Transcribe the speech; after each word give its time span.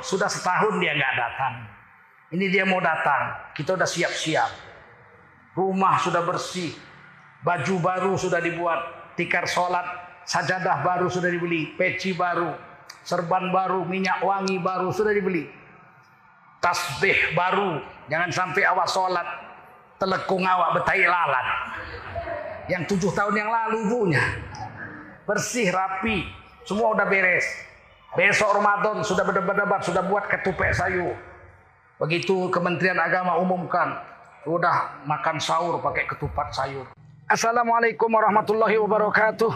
Sudah 0.00 0.28
setahun 0.30 0.80
dia 0.80 0.96
nggak 0.96 1.14
datang. 1.16 1.54
Ini 2.30 2.46
dia 2.46 2.62
mau 2.62 2.78
datang. 2.78 3.52
Kita 3.58 3.74
udah 3.74 3.88
siap-siap. 3.88 4.50
Rumah 5.58 5.94
sudah 5.98 6.22
bersih. 6.22 6.70
Baju 7.42 7.74
baru 7.82 8.12
sudah 8.14 8.38
dibuat. 8.38 9.12
Tikar 9.18 9.50
sholat. 9.50 9.82
Sajadah 10.24 10.86
baru 10.86 11.10
sudah 11.10 11.26
dibeli. 11.26 11.74
Peci 11.74 12.14
baru. 12.14 12.54
Serban 13.02 13.50
baru. 13.50 13.82
Minyak 13.82 14.22
wangi 14.22 14.62
baru 14.62 14.94
sudah 14.94 15.10
dibeli. 15.10 15.50
Tasbih 16.62 17.34
baru. 17.34 17.82
Jangan 18.06 18.30
sampai 18.30 18.62
awak 18.70 18.86
sholat. 18.86 19.26
Telekung 19.98 20.46
awak 20.46 20.80
betai 20.80 21.02
lalat. 21.02 21.46
Yang 22.70 22.94
tujuh 22.94 23.10
tahun 23.10 23.34
yang 23.34 23.50
lalu 23.50 23.78
punya. 23.90 24.22
Bersih, 25.26 25.74
rapi. 25.74 26.30
Semua 26.62 26.94
udah 26.94 27.10
beres. 27.10 27.69
Besok 28.10 28.58
Ramadan 28.58 29.06
sudah 29.06 29.22
berdebat-debat, 29.22 29.86
sudah 29.86 30.02
buat 30.02 30.26
ketupek 30.26 30.74
sayur. 30.74 31.14
Begitu 32.02 32.50
Kementerian 32.50 32.98
Agama 32.98 33.38
umumkan, 33.38 34.02
sudah 34.42 34.98
makan 35.06 35.38
sahur 35.38 35.78
pakai 35.78 36.10
ketupat 36.10 36.50
sayur. 36.50 36.90
Assalamualaikum 37.30 38.10
warahmatullahi 38.10 38.82
wabarakatuh. 38.82 39.54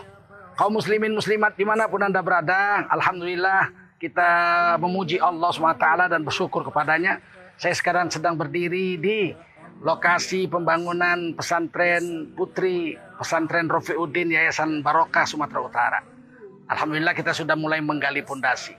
Kaum 0.55 0.71
muslimin 0.71 1.19
muslimat 1.19 1.59
di 1.59 1.67
mana 1.67 1.91
pun 1.91 1.99
anda 1.99 2.23
berada, 2.23 2.87
Alhamdulillah 2.95 3.75
kita 3.99 4.31
memuji 4.79 5.19
Allah 5.19 5.51
SWT 5.51 6.15
dan 6.15 6.23
bersyukur 6.23 6.63
kepadanya. 6.63 7.19
Saya 7.59 7.75
sekarang 7.75 8.07
sedang 8.07 8.39
berdiri 8.39 9.03
di 9.03 9.35
lokasi 9.83 10.47
pembangunan 10.47 11.35
pesantren 11.35 12.31
putri 12.39 12.95
pesantren 13.19 13.67
Rofiuddin 13.67 14.31
Yayasan 14.31 14.79
Barokah 14.79 15.27
Sumatera 15.27 15.59
Utara. 15.59 16.14
Alhamdulillah 16.65 17.13
kita 17.13 17.37
sudah 17.37 17.53
mulai 17.55 17.85
menggali 17.85 18.25
pondasi 18.25 18.73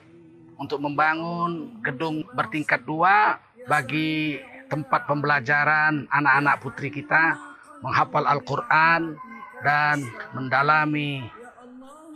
untuk 0.57 0.81
membangun 0.81 1.77
gedung 1.85 2.25
bertingkat 2.33 2.81
dua 2.81 3.37
bagi 3.69 4.41
tempat 4.65 5.05
pembelajaran 5.05 6.09
anak-anak 6.09 6.55
putri 6.65 6.89
kita 6.89 7.37
menghafal 7.85 8.25
Al-Quran 8.25 9.13
dan 9.61 10.01
mendalami 10.33 11.21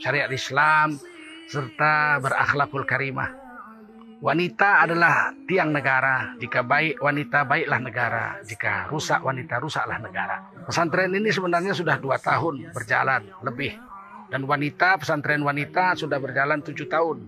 syariat 0.02 0.32
Islam 0.34 0.98
serta 1.50 2.18
berakhlakul 2.18 2.86
karimah. 2.90 3.30
Wanita 4.20 4.84
adalah 4.84 5.32
tiang 5.48 5.72
negara. 5.72 6.36
Jika 6.44 6.60
baik 6.60 7.00
wanita, 7.00 7.48
baiklah 7.48 7.80
negara. 7.80 8.26
Jika 8.44 8.92
rusak 8.92 9.24
wanita, 9.24 9.64
rusaklah 9.64 9.96
negara. 9.96 10.44
Pesantren 10.68 11.16
ini 11.16 11.32
sebenarnya 11.32 11.72
sudah 11.72 11.96
dua 11.96 12.20
tahun 12.20 12.76
berjalan 12.76 13.32
lebih 13.48 13.80
dan 14.30 14.46
wanita 14.46 15.02
pesantren 15.02 15.42
wanita 15.42 15.98
sudah 15.98 16.22
berjalan 16.22 16.62
tujuh 16.62 16.86
tahun. 16.86 17.26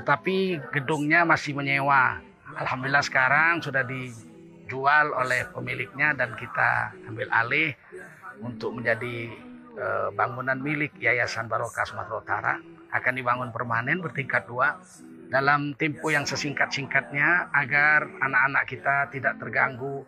Tetapi 0.00 0.60
gedungnya 0.72 1.28
masih 1.28 1.52
menyewa. 1.52 2.20
Alhamdulillah 2.56 3.04
sekarang 3.04 3.60
sudah 3.60 3.84
dijual 3.84 5.12
oleh 5.12 5.44
pemiliknya 5.52 6.16
dan 6.16 6.32
kita 6.36 6.96
ambil 7.08 7.28
alih 7.28 7.76
untuk 8.40 8.72
menjadi 8.72 9.28
e, 9.76 9.86
bangunan 10.16 10.56
milik 10.56 10.96
Yayasan 10.96 11.48
Barokah 11.48 11.84
Sumatera 11.84 12.16
Utara. 12.16 12.54
Akan 12.92 13.16
dibangun 13.16 13.52
permanen 13.52 14.04
bertingkat 14.04 14.44
dua 14.44 14.76
dalam 15.32 15.72
tempo 15.80 16.12
yang 16.12 16.28
sesingkat-singkatnya 16.28 17.48
agar 17.56 18.04
anak-anak 18.20 18.64
kita 18.68 19.08
tidak 19.08 19.40
terganggu 19.40 20.04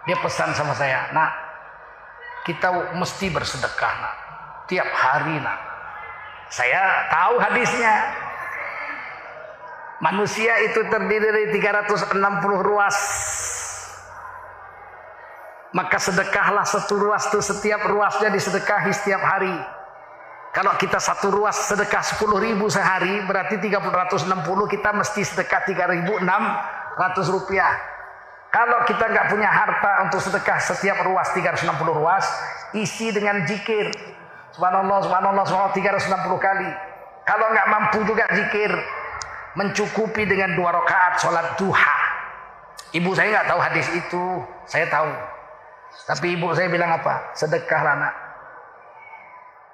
Dia 0.05 0.17
pesan 0.21 0.53
sama 0.53 0.77
saya, 0.77 1.09
nak 1.09 1.49
kita 2.45 2.93
mesti 2.93 3.33
bersedekah 3.33 3.93
nak. 3.97 4.15
Tiap 4.69 4.89
hari 4.93 5.41
nak. 5.41 5.59
Saya 6.53 7.09
tahu 7.09 7.41
hadisnya. 7.41 7.93
Manusia 9.99 10.53
itu 10.63 10.79
terdiri 10.87 11.29
dari 11.29 11.45
360 11.59 12.13
ruas. 12.63 12.97
Maka 15.75 15.97
sedekahlah 16.01 16.65
satu 16.65 16.97
ruas 16.97 17.29
itu 17.29 17.41
setiap 17.43 17.85
ruasnya 17.85 18.33
disedekahi 18.33 18.89
setiap 18.95 19.21
hari. 19.21 19.53
Kalau 20.59 20.75
kita 20.75 20.99
satu 20.99 21.31
ruas 21.31 21.55
sedekah 21.71 22.03
10 22.03 22.19
ribu 22.35 22.67
sehari 22.67 23.23
berarti 23.23 23.63
360 23.63 24.27
kita 24.67 24.91
mesti 24.91 25.23
sedekah 25.23 25.63
3.600 25.63 26.19
rupiah. 27.31 27.79
Kalau 28.51 28.83
kita 28.83 29.07
nggak 29.07 29.31
punya 29.31 29.47
harta 29.47 30.03
untuk 30.03 30.19
sedekah 30.19 30.59
setiap 30.59 30.99
ruas 31.07 31.31
360 31.31 31.63
ruas, 31.95 32.27
isi 32.75 33.07
dengan 33.15 33.47
jikir. 33.47 33.87
Subhanallah, 34.51 34.99
subhanallah, 35.07 35.47
subhanallah 35.47 35.71
360 36.27 36.27
kali. 36.43 36.67
Kalau 37.23 37.45
nggak 37.55 37.67
mampu 37.71 37.99
juga 38.03 38.27
jikir, 38.35 38.75
mencukupi 39.55 40.27
dengan 40.27 40.59
dua 40.59 40.75
rakaat 40.75 41.23
sholat 41.23 41.55
duha. 41.55 41.95
Ibu 42.99 43.15
saya 43.15 43.31
nggak 43.31 43.47
tahu 43.47 43.59
hadis 43.63 43.87
itu, 43.95 44.43
saya 44.67 44.91
tahu. 44.91 45.07
Tapi 46.03 46.35
ibu 46.35 46.51
saya 46.51 46.67
bilang 46.67 46.99
apa? 46.99 47.31
Sedekahlah 47.31 47.95
anak 47.95 48.28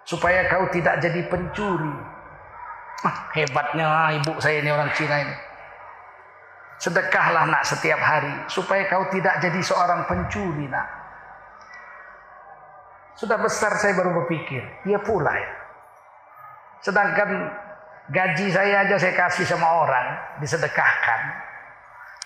supaya 0.06 0.46
kau 0.48 0.70
tidak 0.70 1.02
jadi 1.02 1.26
pencuri. 1.26 1.94
Ah, 3.06 3.30
hebatnya 3.34 4.16
ibu 4.22 4.38
saya 4.40 4.62
ini 4.62 4.70
orang 4.70 4.94
Cina 4.94 5.20
ini. 5.20 5.36
Sedekahlah 6.80 7.50
nak 7.50 7.66
setiap 7.66 7.98
hari 7.98 8.32
supaya 8.48 8.86
kau 8.88 9.10
tidak 9.10 9.42
jadi 9.42 9.60
seorang 9.60 10.06
pencuri 10.06 10.70
nak. 10.70 10.88
Sudah 13.16 13.40
besar 13.40 13.72
saya 13.80 13.96
baru 13.96 14.12
berpikir, 14.24 14.62
dia 14.84 15.00
pula 15.00 15.32
ya. 15.32 15.52
Sedangkan 16.84 17.48
gaji 18.12 18.52
saya 18.52 18.86
aja 18.86 19.00
saya 19.00 19.16
kasih 19.16 19.48
sama 19.48 19.66
orang, 19.66 20.08
disedekahkan. 20.44 21.22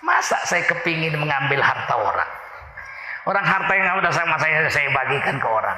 Masa 0.01 0.41
saya 0.49 0.65
kepingin 0.65 1.13
mengambil 1.15 1.61
harta 1.61 1.93
orang? 1.93 2.31
Orang 3.29 3.45
harta 3.45 3.73
yang 3.77 4.01
udah 4.01 4.09
sama 4.09 4.35
saya, 4.41 4.65
saya 4.65 4.89
bagikan 4.89 5.37
ke 5.37 5.45
orang. 5.45 5.77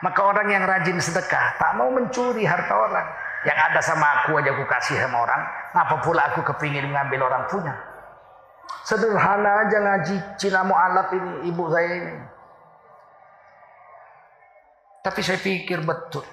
Maka 0.00 0.20
orang 0.24 0.48
yang 0.48 0.64
rajin 0.64 0.96
sedekah 0.96 1.60
tak 1.60 1.76
mau 1.76 1.92
mencuri 1.92 2.48
harta 2.48 2.72
orang. 2.72 3.06
Yang 3.44 3.58
ada 3.72 3.80
sama 3.84 4.06
aku 4.20 4.40
aja 4.40 4.52
aku 4.52 4.64
kasih 4.64 4.96
sama 4.96 5.28
orang. 5.28 5.42
Apa 5.76 6.00
pula 6.00 6.32
aku 6.32 6.40
kepingin 6.40 6.88
mengambil 6.88 7.28
orang 7.28 7.44
punya. 7.52 7.76
Sederhana 8.84 9.66
aja 9.66 9.76
ngaji 9.76 10.16
Cina 10.40 10.64
mu'alaf 10.64 11.12
ini 11.12 11.52
ibu 11.52 11.68
saya 11.68 11.90
ini. 12.00 12.14
Tapi 15.04 15.20
saya 15.20 15.38
pikir 15.40 15.84
betul. 15.84 16.24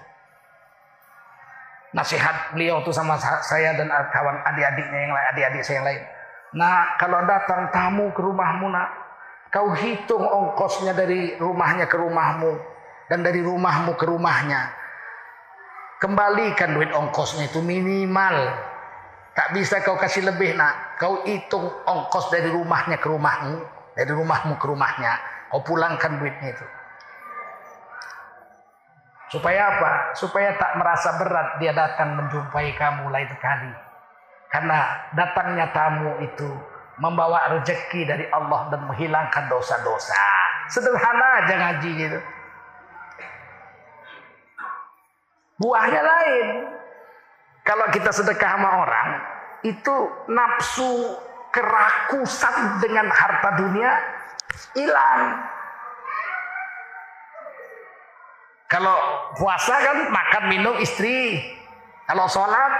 Nasihat 1.96 2.56
beliau 2.56 2.84
tuh 2.84 2.92
sama 2.92 3.16
saya 3.20 3.75
dan 3.75 3.88
kawan 3.88 4.44
adik-adiknya 4.44 5.00
yang 5.08 5.13
lain, 5.16 5.28
adik-adik 5.36 5.63
saya 5.63 5.75
yang 5.80 5.88
lain. 5.88 6.04
Nah, 6.56 7.00
kalau 7.00 7.24
datang 7.24 7.72
tamu 7.72 8.12
ke 8.12 8.20
rumahmu, 8.20 8.68
nak, 8.72 8.92
kau 9.52 9.72
hitung 9.72 10.24
ongkosnya 10.24 10.92
dari 10.92 11.36
rumahnya 11.40 11.88
ke 11.88 11.96
rumahmu 11.96 12.76
dan 13.07 13.24
dari 13.24 13.39
rumahmu 13.44 13.95
ke 13.95 14.06
rumahnya. 14.07 14.71
Kembalikan 15.98 16.77
duit 16.77 16.94
ongkosnya 16.94 17.50
itu 17.50 17.59
minimal. 17.63 18.54
Tak 19.33 19.54
bisa 19.54 19.81
kau 19.81 19.98
kasih 19.98 20.30
lebih, 20.30 20.54
nak. 20.54 20.98
Kau 21.01 21.25
hitung 21.25 21.65
ongkos 21.86 22.30
dari 22.30 22.50
rumahnya 22.54 23.01
ke 23.01 23.07
rumahmu, 23.09 23.57
dari 23.98 24.12
rumahmu 24.13 24.54
ke 24.62 24.65
rumahnya. 24.65 25.18
Kau 25.50 25.65
pulangkan 25.65 26.21
duitnya 26.21 26.54
itu. 26.54 26.65
Supaya 29.27 29.75
apa? 29.75 29.92
Supaya 30.15 30.56
tak 30.56 30.80
merasa 30.80 31.19
berat 31.19 31.60
dia 31.60 31.75
datang 31.75 32.15
menjumpai 32.15 32.71
kamu 32.77 33.12
lain 33.12 33.31
kali. 33.42 33.74
Karena 34.48 35.12
datangnya 35.12 35.68
tamu 35.75 36.15
itu 36.24 36.48
membawa 36.98 37.51
rezeki 37.57 38.07
dari 38.07 38.25
Allah 38.31 38.71
dan 38.71 38.88
menghilangkan 38.88 39.51
dosa-dosa. 39.51 40.18
Sederhana 40.71 41.44
aja 41.44 41.56
ngaji 41.60 41.89
gitu. 41.94 42.19
Buahnya 45.57 46.01
lain. 46.06 46.48
Kalau 47.65 47.86
kita 47.92 48.13
sedekah 48.13 48.56
sama 48.56 48.69
orang, 48.88 49.07
itu 49.65 49.95
nafsu 50.30 51.18
kerakusan 51.51 52.80
dengan 52.80 53.09
harta 53.09 53.50
dunia 53.59 53.92
hilang. 54.77 55.21
Kalau 58.68 58.98
puasa 59.36 59.74
kan 59.80 59.98
makan 60.12 60.44
minum 60.51 60.75
istri. 60.77 61.42
Kalau 62.07 62.30
sholat 62.30 62.71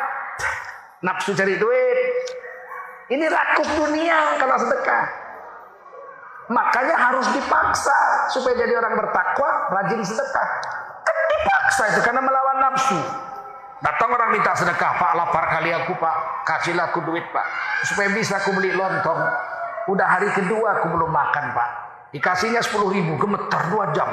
nafsu 1.02 1.36
cari 1.36 1.58
duit. 1.58 2.00
Ini 3.08 3.26
rakuf 3.32 3.68
dunia 3.76 4.36
kalau 4.36 4.56
sedekah. 4.60 5.04
Makanya 6.52 6.96
harus 6.96 7.28
dipaksa 7.36 8.28
supaya 8.32 8.56
jadi 8.56 8.80
orang 8.80 9.00
bertakwa, 9.00 9.72
rajin 9.72 10.04
sedekah. 10.04 10.50
Dipaksa 11.68 11.84
itu 11.92 12.00
karena 12.00 12.24
melawan 12.24 12.64
nafsu. 12.64 12.96
Datang 13.84 14.08
orang 14.08 14.32
minta 14.32 14.56
sedekah, 14.56 14.96
Pak 14.96 15.12
lapar 15.20 15.52
kali 15.52 15.76
aku 15.76 16.00
Pak, 16.00 16.48
kasihlah 16.48 16.96
aku 16.96 17.04
duit 17.04 17.28
Pak. 17.36 17.44
Supaya 17.84 18.08
bisa 18.16 18.40
aku 18.40 18.56
beli 18.56 18.72
lontong. 18.72 19.20
Udah 19.92 20.08
hari 20.08 20.32
kedua 20.32 20.80
aku 20.80 20.96
belum 20.96 21.12
makan 21.12 21.52
Pak. 21.52 21.70
Dikasihnya 22.16 22.64
10 22.64 22.88
ribu, 22.88 23.20
gemetar 23.20 23.68
2 23.68 23.84
jam. 23.92 24.08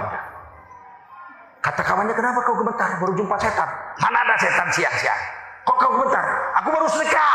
Kata 1.63 1.79
kawannya, 1.87 2.11
kenapa 2.19 2.43
kau 2.43 2.59
gemetar? 2.59 2.99
Baru 2.99 3.15
jumpa 3.15 3.39
setan. 3.39 3.71
Mana 4.03 4.27
ada 4.27 4.35
setan 4.35 4.75
siang-siang? 4.75 5.23
Kok 5.63 5.79
kau 5.79 5.95
gemetar? 5.95 6.27
Aku 6.59 6.75
baru 6.75 6.91
sedekah. 6.91 7.35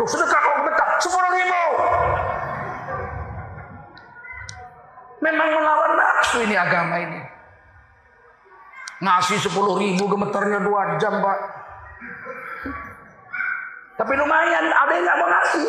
Loh, 0.00 0.08
sedekah 0.08 0.40
kau 0.40 0.54
gemetar? 0.64 0.88
Sepuluh 0.96 1.28
ribu. 1.28 1.64
Memang 5.20 5.48
melawan 5.60 5.92
nafsu 5.92 6.40
ini 6.40 6.56
agama 6.56 6.96
ini. 7.04 7.20
Ngasih 9.04 9.36
sepuluh 9.36 9.76
ribu 9.76 10.08
gemetarnya 10.08 10.64
dua 10.64 10.96
jam, 10.96 11.20
Pak. 11.20 11.38
Tapi 14.00 14.12
lumayan, 14.16 14.64
ada 14.72 14.92
yang 14.96 15.04
nggak 15.04 15.18
mau 15.20 15.28
ngasih. 15.28 15.66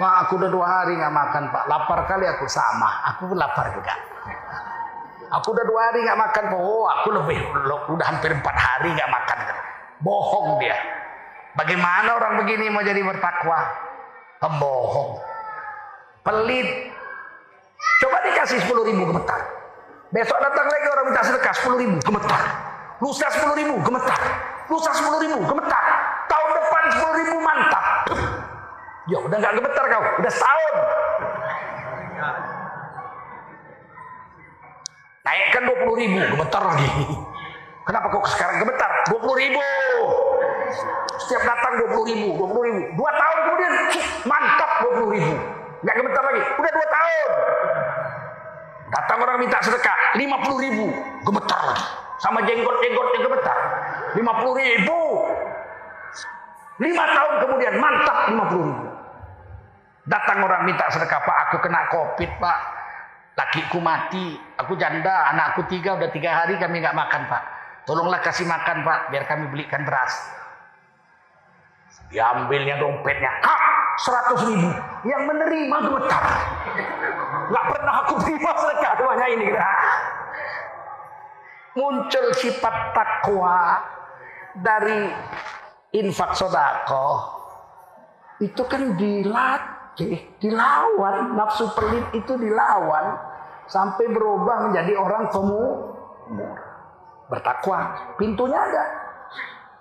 Pak, 0.00 0.14
aku 0.26 0.32
udah 0.42 0.50
dua 0.50 0.66
hari 0.66 0.98
nggak 0.98 1.14
makan, 1.14 1.42
Pak. 1.54 1.64
Lapar 1.70 2.00
kali 2.10 2.26
aku 2.26 2.50
sama. 2.50 3.14
Aku 3.14 3.30
lapar 3.30 3.70
juga. 3.70 3.94
Aku 5.38 5.54
udah 5.54 5.62
dua 5.62 5.80
hari 5.86 6.02
nggak 6.02 6.18
makan. 6.18 6.44
Oh, 6.58 6.90
aku 6.90 7.14
lebih 7.14 7.38
udah 7.94 8.06
hampir 8.10 8.34
empat 8.34 8.56
hari 8.58 8.90
nggak 8.90 9.06
makan. 9.06 9.38
Bohong 10.02 10.58
dia. 10.58 10.74
Bagaimana 11.54 12.18
orang 12.18 12.42
begini 12.42 12.74
mau 12.74 12.82
jadi 12.82 13.06
bertakwa? 13.06 13.60
Pembohong. 14.42 15.20
Pelit. 16.26 16.90
Coba 18.02 18.18
dikasih 18.24 18.58
sepuluh 18.66 18.82
ribu 18.88 19.14
gemetar. 19.14 19.59
Besok 20.10 20.42
datang 20.42 20.66
lagi 20.66 20.86
orang 20.90 21.06
minta 21.06 21.22
sedekah 21.22 21.54
sepuluh 21.54 21.78
ribu 21.78 21.96
gemetar. 22.02 22.42
Lusa 22.98 23.30
sepuluh 23.30 23.54
ribu 23.54 23.78
gemetar. 23.78 24.20
Lusa 24.66 24.90
sepuluh 24.90 25.22
ribu 25.22 25.38
gemetar. 25.46 25.84
Tahun 26.26 26.50
depan 26.50 26.82
sepuluh 26.90 27.14
ribu 27.14 27.36
mantap. 27.38 27.84
Ya 29.06 29.18
udah 29.22 29.36
nggak 29.38 29.54
gemetar 29.54 29.84
kau. 29.86 30.04
Udah 30.18 30.32
setahun. 30.34 30.74
Naikkan 35.20 35.62
20 35.62 36.00
ribu, 36.02 36.18
gemetar 36.34 36.62
lagi. 36.64 36.90
Kenapa 37.86 38.06
kok 38.10 38.26
sekarang 38.34 38.56
gemetar? 38.66 38.90
20 39.14 39.42
ribu. 39.46 39.62
Setiap 41.22 41.42
datang 41.46 41.86
20 41.86 42.10
ribu, 42.10 42.28
20 42.34 42.66
ribu. 42.66 42.80
Dua 42.98 43.10
tahun 43.14 43.38
kemudian, 43.46 43.72
mantap 44.26 44.70
20 44.90 45.14
ribu. 45.14 45.34
Nggak 45.86 45.94
gemetar 46.02 46.22
lagi, 46.24 46.42
udah 46.58 46.70
dua 46.74 46.86
tahun. 46.90 47.30
Datang 48.90 49.18
orang 49.22 49.38
minta 49.38 49.58
sedekah, 49.62 50.18
50 50.18 50.64
ribu, 50.66 50.86
gemetar 51.22 51.60
lagi. 51.62 51.86
Sama 52.20 52.42
jenggot-jenggotnya 52.42 53.20
gemetar. 53.22 53.58
50 54.18 54.60
ribu. 54.60 55.00
Lima 56.80 57.04
tahun 57.14 57.34
kemudian, 57.46 57.74
mantap 57.78 58.18
50 58.28 58.68
ribu. 58.68 58.86
Datang 60.10 60.38
orang 60.42 60.66
minta 60.66 60.90
sedekah, 60.90 61.22
Pak, 61.22 61.36
aku 61.48 61.56
kena 61.62 61.86
covid, 61.92 62.30
Pak 62.42 62.80
lakiku 63.40 63.80
mati, 63.80 64.36
aku 64.60 64.76
janda, 64.76 65.32
anakku 65.32 65.64
tiga, 65.72 65.96
udah 65.96 66.12
tiga 66.12 66.44
hari 66.44 66.60
kami 66.60 66.84
nggak 66.84 66.92
makan 66.92 67.24
pak. 67.24 67.42
Tolonglah 67.88 68.20
kasih 68.20 68.44
makan 68.44 68.84
pak, 68.84 69.08
biar 69.08 69.24
kami 69.24 69.48
belikan 69.48 69.82
beras. 69.88 70.12
Diambilnya 72.12 72.76
dompetnya, 72.76 73.32
kak, 73.40 73.60
seratus 74.04 74.40
ribu. 74.44 74.70
Yang 75.08 75.22
menerima 75.24 75.76
gemetar. 75.88 76.24
Nggak 77.50 77.64
pernah 77.74 77.94
aku 78.06 78.14
terima 78.22 78.50
banyak 78.54 79.28
ini. 79.34 79.46
Muncul 81.74 82.26
sifat 82.38 82.94
takwa 82.94 83.82
dari 84.54 85.10
infak 85.98 86.38
sodako. 86.38 87.06
Itu 88.38 88.62
kan 88.70 88.94
dilatih 88.94 90.38
dilawan. 90.38 91.34
Nafsu 91.34 91.74
pelit 91.74 92.06
itu 92.14 92.38
dilawan 92.38 93.18
sampai 93.66 94.06
berubah 94.14 94.70
menjadi 94.70 94.94
orang 94.94 95.26
pemurah 95.34 96.54
bertakwa. 97.26 97.78
Pintunya 98.14 98.58
ada. 98.58 98.84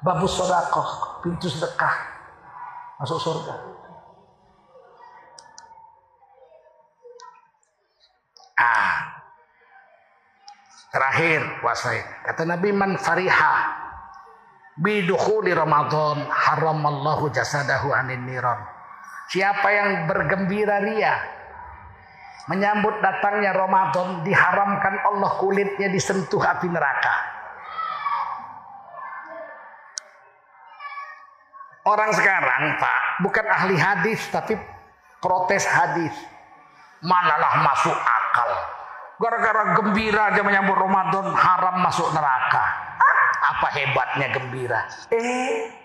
Babus 0.02 0.42
sodakoh 0.42 1.22
pintu 1.22 1.46
sedekah. 1.52 2.18
Masuk 2.98 3.20
surga 3.20 3.79
ah 8.60 9.24
terakhir 10.92 11.64
puasa 11.64 11.96
kata 12.28 12.44
Nabi 12.44 12.76
man 12.76 13.00
fariha 13.00 13.54
bidukhuli 14.76 15.56
Ramadan 15.56 16.28
haramallahu 16.28 17.32
jasadahu 17.32 17.96
anin 17.96 18.28
niran 18.28 18.80
Siapa 19.30 19.68
yang 19.70 20.10
bergembira 20.10 20.82
ria 20.82 21.22
menyambut 22.50 22.98
datangnya 22.98 23.54
Ramadan 23.54 24.26
diharamkan 24.26 25.06
Allah 25.06 25.38
kulitnya 25.38 25.86
disentuh 25.94 26.42
api 26.42 26.66
neraka. 26.66 27.16
Orang 31.86 32.10
sekarang 32.18 32.82
Pak 32.82 33.22
bukan 33.22 33.46
ahli 33.46 33.78
hadis 33.78 34.18
tapi 34.34 34.58
protes 35.22 35.62
hadis. 35.70 36.14
Manalah 37.06 37.62
masuk. 37.70 37.94
Gara-gara 39.20 39.76
gembira 39.76 40.32
aja 40.32 40.42
menyambut 40.44 40.78
Ramadan 40.80 41.36
haram 41.36 41.76
masuk 41.84 42.08
neraka. 42.16 42.64
Apa 43.40 43.68
hebatnya 43.76 44.28
gembira? 44.32 44.80
Eh, 45.12 45.80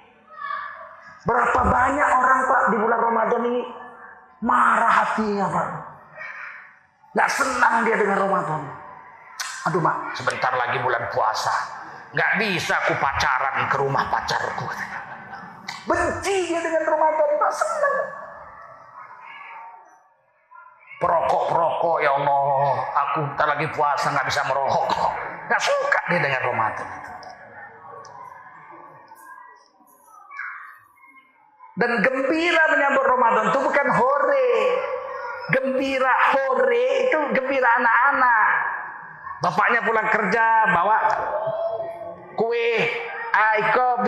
Berapa 1.25 1.61
banyak 1.65 2.09
orang 2.21 2.41
Pak 2.45 2.63
di 2.69 2.77
bulan 2.77 3.01
Ramadan 3.01 3.43
ini 3.49 3.63
marah 4.45 4.93
hatinya 4.93 5.47
Pak. 5.49 5.69
Gak 7.17 7.31
senang 7.33 7.75
dia 7.89 7.97
dengan 7.97 8.29
Ramadan. 8.29 8.61
Aduh 9.65 9.81
mak, 9.81 10.13
sebentar 10.13 10.53
lagi 10.53 10.77
bulan 10.85 11.09
puasa. 11.09 11.55
Gak 12.13 12.37
bisa 12.37 12.77
aku 12.85 12.93
pacaran 13.01 13.65
ke 13.73 13.77
rumah 13.81 14.05
pacarku. 14.13 14.69
Benci 15.89 16.53
dia 16.53 16.61
dengan 16.61 16.85
Ramadan, 16.85 17.31
tak 17.41 17.53
senang. 17.57 17.97
Perokok-perokok 21.03 21.97
ya 22.01 22.15
Allah, 22.15 22.81
aku 23.07 23.21
tak 23.35 23.47
lagi 23.51 23.67
puasa 23.75 24.15
gak 24.15 24.27
bisa 24.31 24.47
merokok. 24.47 24.89
Gak 25.51 25.61
suka 25.61 26.01
dia 26.09 26.21
dengan 26.23 26.43
Ramadan. 26.43 26.89
Dan 31.75 31.91
gembira 32.07 32.65
menyambut 32.71 33.05
Ramadan 33.05 33.45
itu 33.51 33.59
bukan 33.59 33.89
hore. 33.99 34.51
Gembira 35.51 36.15
hore 36.31 36.87
itu 37.11 37.19
gembira 37.35 37.69
anak-anak. 37.83 38.47
Bapaknya 39.43 39.81
pulang 39.83 40.09
kerja 40.09 40.47
bawa 40.73 40.99
kue 42.39 42.71
Aiko 43.35 44.07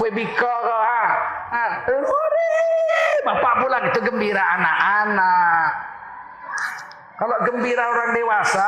kue 0.00 0.08
biko 0.16 0.48
ha. 0.48 1.04
ha. 1.52 1.64
Bapak 3.22 3.54
pulang 3.60 3.84
itu 3.92 4.00
gembira 4.00 4.42
anak-anak. 4.56 5.91
Kalau 7.22 7.38
gembira 7.46 7.86
orang 7.86 8.18
dewasa 8.18 8.66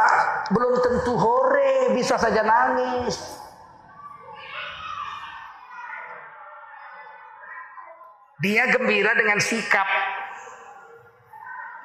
belum 0.55 0.79
tentu 0.79 1.19
hore 1.19 1.91
bisa 1.91 2.15
saja 2.15 2.47
nangis. 2.47 3.19
Dia 8.39 8.71
gembira 8.71 9.11
dengan 9.19 9.43
sikap. 9.43 9.91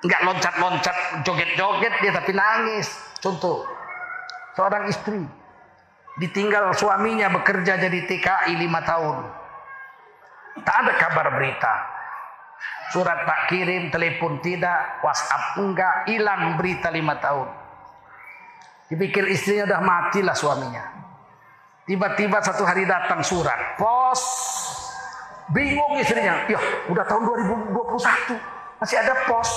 Enggak 0.05 0.21
loncat-loncat, 0.29 0.97
joget-joget 1.25 1.93
dia 2.05 2.11
tapi 2.13 2.38
nangis. 2.38 2.85
Contoh, 3.17 3.65
seorang 4.53 4.93
istri 4.93 5.25
ditinggal 6.21 6.69
suaminya 6.77 7.33
bekerja 7.33 7.81
jadi 7.81 7.99
TKI 8.05 8.53
lima 8.61 8.85
tahun. 8.85 9.25
Tak 10.61 10.75
ada 10.85 10.93
kabar 11.01 11.33
berita. 11.33 11.98
Surat 12.89 13.22
tak 13.25 13.53
kirim, 13.53 13.93
telepon 13.93 14.41
tidak, 14.41 15.01
WhatsApp 15.05 15.62
enggak, 15.62 16.10
hilang 16.10 16.58
berita 16.58 16.89
lima 16.89 17.22
tahun. 17.22 17.46
Dipikir 18.89 19.29
istrinya 19.29 19.69
udah 19.69 19.81
matilah 19.86 20.34
suaminya. 20.34 20.84
Tiba-tiba 21.86 22.41
satu 22.41 22.65
hari 22.65 22.89
datang 22.89 23.22
surat, 23.22 23.77
pos 23.77 24.22
Bingung 25.50 25.98
istrinya. 25.98 26.46
Ya, 26.46 26.62
udah 26.89 27.05
tahun 27.10 27.25
2021. 27.25 28.38
Masih 28.77 28.98
ada 29.01 29.13
pos. 29.25 29.50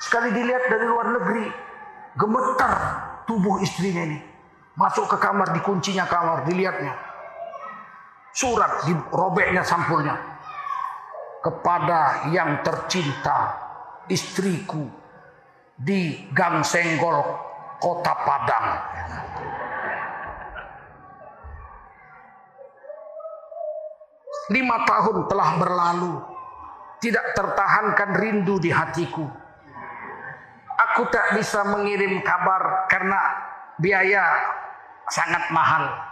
Sekali 0.00 0.32
dilihat 0.32 0.64
dari 0.72 0.84
luar 0.88 1.12
negeri. 1.12 1.46
Gemetar 2.16 2.72
tubuh 3.28 3.60
istrinya 3.60 4.08
ini. 4.08 4.18
Masuk 4.80 5.12
ke 5.12 5.16
kamar, 5.20 5.52
dikuncinya 5.52 6.08
kamar, 6.08 6.48
dilihatnya. 6.48 6.96
Surat, 8.32 8.80
dirobeknya 8.88 9.60
sampulnya. 9.60 10.16
Kepada 11.40 12.28
yang 12.28 12.60
tercinta, 12.60 13.56
istriku 14.12 14.84
di 15.72 16.28
Gang 16.36 16.60
Senggol, 16.60 17.24
Kota 17.80 18.12
Padang. 18.12 18.68
Lima 24.50 24.82
tahun 24.84 25.30
telah 25.30 25.50
berlalu. 25.56 26.14
Tidak 27.00 27.26
tertahankan 27.32 28.12
rindu 28.20 28.60
di 28.60 28.68
hatiku. 28.68 29.24
Aku 30.76 31.08
tak 31.08 31.40
bisa 31.40 31.64
mengirim 31.64 32.20
kabar 32.20 32.84
karena 32.92 33.16
biaya 33.80 34.36
sangat 35.08 35.48
mahal. 35.48 36.09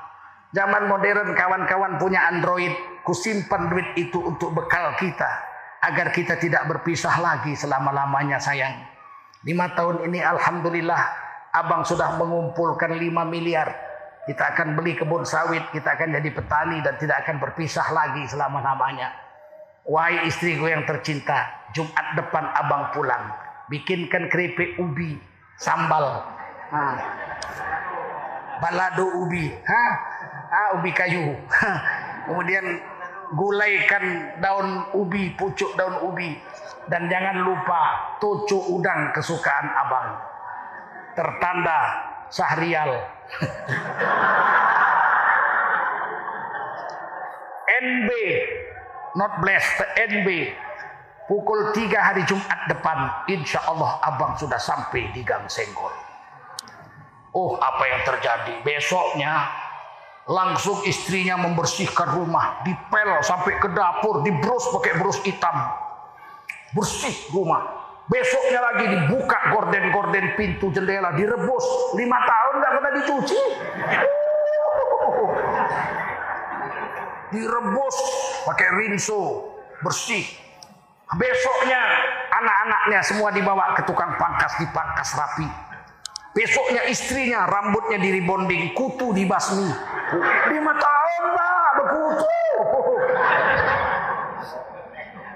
Zaman 0.52 0.88
modern 0.88 1.36
kawan-kawan 1.36 2.00
punya 2.00 2.28
Android. 2.28 2.72
Kusimpan 3.04 3.72
duit 3.72 3.88
itu 3.96 4.20
untuk 4.20 4.52
bekal 4.52 4.92
kita. 5.00 5.28
Agar 5.80 6.12
kita 6.12 6.36
tidak 6.36 6.68
berpisah 6.68 7.16
lagi 7.20 7.56
selama-lamanya 7.56 8.36
sayang. 8.36 8.84
Lima 9.46 9.70
tahun 9.72 10.10
ini 10.10 10.18
Alhamdulillah 10.18 11.30
Abang 11.54 11.86
sudah 11.86 12.18
mengumpulkan 12.18 12.98
lima 12.98 13.24
miliar 13.24 13.88
kita 14.28 14.44
akan 14.52 14.76
beli 14.76 14.92
kebun 14.92 15.24
sawit, 15.24 15.72
kita 15.72 15.96
akan 15.96 16.20
jadi 16.20 16.28
petani 16.28 16.84
dan 16.84 17.00
tidak 17.00 17.24
akan 17.24 17.40
berpisah 17.40 17.88
lagi 17.96 18.28
selama-lamanya. 18.28 19.08
Wahai 19.88 20.28
istriku 20.28 20.68
yang 20.68 20.84
tercinta, 20.84 21.48
Jumat 21.72 22.12
depan 22.12 22.44
abang 22.52 22.92
pulang. 22.92 23.32
Bikinkan 23.72 24.28
keripik 24.28 24.76
ubi, 24.76 25.16
sambal. 25.56 26.28
Balado 28.60 29.08
ubi. 29.16 29.48
Ha? 29.48 29.84
Ha, 30.48 30.78
ubi 30.80 30.90
kayu. 30.92 31.36
Kemudian 32.28 32.66
gulaikan 33.36 34.04
daun 34.40 34.88
ubi, 34.96 35.34
pucuk 35.36 35.76
daun 35.76 36.00
ubi. 36.04 36.38
Dan 36.88 37.06
jangan 37.12 37.44
lupa 37.44 38.16
tucu 38.16 38.56
udang 38.72 39.12
kesukaan 39.12 39.68
abang. 39.76 40.16
Tertanda 41.12 41.78
Sahrial 42.28 42.92
NB 47.78 48.10
not 49.16 49.40
blessed 49.40 49.88
NB 49.96 50.28
pukul 51.28 51.72
3 51.72 51.88
hari 51.94 52.22
Jumat 52.28 52.68
depan 52.68 53.24
insya 53.28 53.60
Allah 53.64 54.00
abang 54.04 54.36
sudah 54.36 54.58
sampai 54.60 55.08
di 55.16 55.24
Gang 55.24 55.48
Senggol 55.48 55.92
oh 57.32 57.56
apa 57.60 57.84
yang 57.88 58.02
terjadi 58.04 58.54
besoknya 58.64 59.48
langsung 60.28 60.84
istrinya 60.84 61.40
membersihkan 61.40 62.12
rumah 62.12 62.60
dipel 62.62 63.24
sampai 63.24 63.56
ke 63.56 63.68
dapur 63.72 64.20
dibrus 64.20 64.68
pakai 64.70 65.00
brus 65.00 65.18
hitam 65.24 65.56
bersih 66.76 67.16
rumah 67.32 67.78
Besoknya 68.08 68.60
lagi 68.64 68.84
dibuka 68.88 69.36
gorden-gorden 69.52 70.32
pintu 70.32 70.72
jendela, 70.72 71.12
direbus. 71.12 71.92
Lima 71.92 72.16
tahun 72.24 72.54
nggak 72.56 72.72
pernah 72.80 72.92
dicuci. 72.96 73.40
Direbus 77.36 77.96
pakai 78.48 78.68
rinso, 78.80 79.52
bersih. 79.84 80.24
Besoknya 81.20 81.80
anak-anaknya 82.32 83.00
semua 83.04 83.28
dibawa 83.28 83.76
ke 83.76 83.84
tukang 83.84 84.16
pangkas, 84.16 84.56
dipangkas 84.56 85.12
rapi. 85.12 85.67
Besoknya 86.38 86.86
istrinya 86.86 87.50
rambutnya 87.50 87.98
diribonding, 87.98 88.70
kutu 88.70 89.10
dibasmi. 89.10 89.66
Lima 90.54 90.72
tahun 90.78 91.24
lah 91.34 91.66
berkutu. 91.82 92.38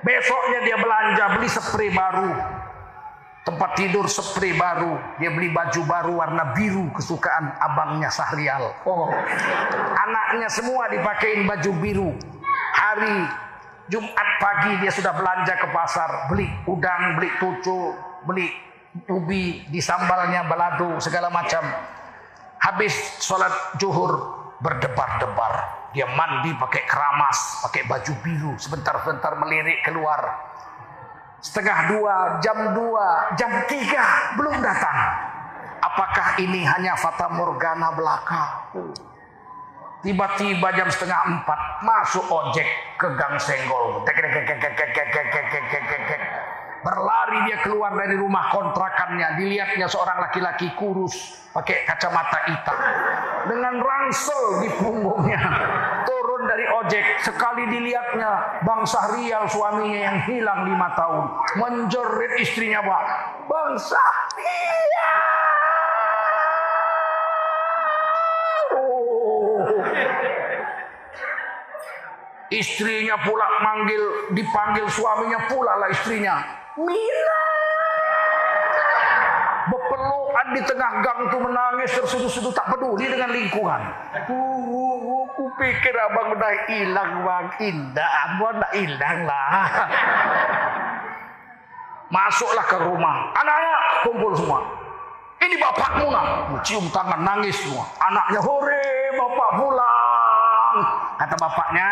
Besoknya 0.06 0.58
dia 0.62 0.76
belanja 0.78 1.24
beli 1.34 1.48
spray 1.50 1.90
baru. 1.90 2.30
Tempat 3.42 3.70
tidur 3.74 4.06
spray 4.06 4.54
baru, 4.54 4.94
dia 5.18 5.34
beli 5.34 5.50
baju 5.50 5.82
baru 5.82 6.12
warna 6.22 6.54
biru 6.54 6.86
kesukaan 6.94 7.50
abangnya 7.58 8.06
Sahrial. 8.06 8.70
Oh. 8.86 9.10
Anaknya 10.06 10.46
semua 10.54 10.86
dipakein 10.86 11.50
baju 11.50 11.70
biru. 11.82 12.10
Hari 12.78 13.26
Jumat 13.90 14.28
pagi 14.38 14.78
dia 14.78 14.94
sudah 14.94 15.10
belanja 15.18 15.58
ke 15.58 15.66
pasar, 15.74 16.30
beli 16.30 16.46
udang, 16.70 17.18
beli 17.18 17.34
tucu, 17.42 17.90
beli 18.22 18.54
ubi, 19.08 19.64
disambalnya 19.72 20.44
balado, 20.46 21.00
segala 21.00 21.28
macam. 21.28 21.62
Habis 22.62 23.22
sholat 23.22 23.78
juhur 23.80 24.12
berdebar-debar. 24.62 25.82
Dia 25.92 26.08
mandi 26.08 26.56
pakai 26.56 26.88
keramas, 26.88 27.60
pakai 27.68 27.84
baju 27.84 28.12
biru, 28.24 28.52
sebentar-sebentar 28.56 29.36
melirik 29.36 29.84
keluar 29.84 30.52
setengah 31.42 31.78
dua, 31.90 32.14
jam 32.38 32.58
dua, 32.72 33.34
jam 33.34 33.50
tiga 33.66 34.32
belum 34.38 34.62
datang. 34.62 34.98
Apakah 35.82 36.38
ini 36.38 36.62
hanya 36.62 36.94
fata 36.94 37.26
morgana 37.26 37.90
belaka? 37.90 38.70
Tiba-tiba 40.06 40.70
jam 40.74 40.86
setengah 40.86 41.20
empat 41.26 41.60
masuk 41.82 42.22
ojek 42.30 42.66
ke 42.98 43.06
Gang 43.18 43.34
Senggol. 43.38 44.06
Berlari 46.82 47.46
dia 47.46 47.62
keluar 47.62 47.94
dari 47.94 48.18
rumah 48.18 48.50
kontrakannya. 48.50 49.38
Dilihatnya 49.38 49.86
seorang 49.86 50.18
laki-laki 50.18 50.66
kurus 50.74 51.14
pakai 51.54 51.86
kacamata 51.86 52.38
hitam 52.50 52.76
dengan 53.46 53.78
ransel 53.78 54.66
di 54.66 54.68
punggungnya. 54.82 55.40
Turun 56.02 56.42
dari 56.50 56.66
ojek 56.82 57.04
sekali 57.22 57.70
dilihatnya 57.70 58.60
Bang 58.66 58.82
Sahrial 58.82 59.46
suaminya 59.46 60.00
yang 60.10 60.18
hilang 60.26 60.66
lima 60.66 60.90
tahun 60.98 61.22
menjerit 61.62 62.32
istrinya 62.42 62.82
pak 62.82 63.02
Bang 63.46 63.78
Sahrial. 63.78 65.20
Istrinya 72.52 73.16
pula 73.24 73.48
manggil, 73.64 74.36
dipanggil 74.36 74.84
suaminya 74.92 75.40
pula 75.48 75.72
lah 75.80 75.88
istrinya. 75.88 76.61
Mina. 76.80 77.44
Bepelukan 79.62 80.46
di 80.56 80.62
tengah 80.64 80.92
gang 81.04 81.20
itu 81.28 81.38
menangis 81.38 81.90
tersudu-sudu 81.92 82.50
tak 82.56 82.66
peduli 82.72 83.12
dengan 83.12 83.28
lingkungan. 83.28 83.80
Uh, 84.32 85.28
aku 85.28 85.52
pikir 85.60 85.92
abang 85.92 86.32
udah 86.32 86.52
hilang 86.72 87.12
bang. 87.22 87.46
Indah, 87.60 88.10
abang 88.24 88.56
udah 88.56 88.72
hilang 88.72 89.18
lah. 89.28 89.68
Masuklah 92.08 92.64
ke 92.64 92.76
rumah. 92.80 93.36
Anak-anak 93.36 93.80
kumpul 94.08 94.32
semua. 94.32 94.60
Ini 95.44 95.56
bapakmu 95.60 96.08
nak. 96.08 96.26
Cium 96.64 96.88
tangan 96.88 97.20
nangis 97.20 97.56
semua. 97.60 97.84
Anaknya 98.00 98.40
hore 98.40 99.12
bapak 99.20 99.50
pulang. 99.60 100.76
Kata 101.20 101.34
bapaknya, 101.36 101.88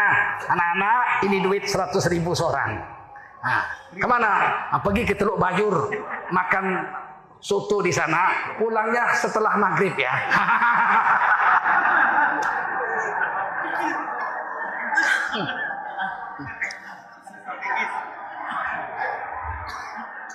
anak-anak 0.48 1.04
ini 1.28 1.36
duit 1.44 1.68
100 1.68 1.92
ribu 2.08 2.32
seorang. 2.32 2.99
Nah, 3.40 3.64
ke 3.96 4.04
mana? 4.04 4.32
Nah, 4.68 4.80
pergi 4.84 5.08
ke 5.08 5.16
Teluk 5.16 5.40
Bajur 5.40 5.88
makan 6.28 6.84
soto 7.40 7.80
di 7.80 7.88
sana, 7.88 8.52
pulangnya 8.60 9.16
setelah 9.16 9.56
maghrib 9.56 9.96
ya. 9.96 10.12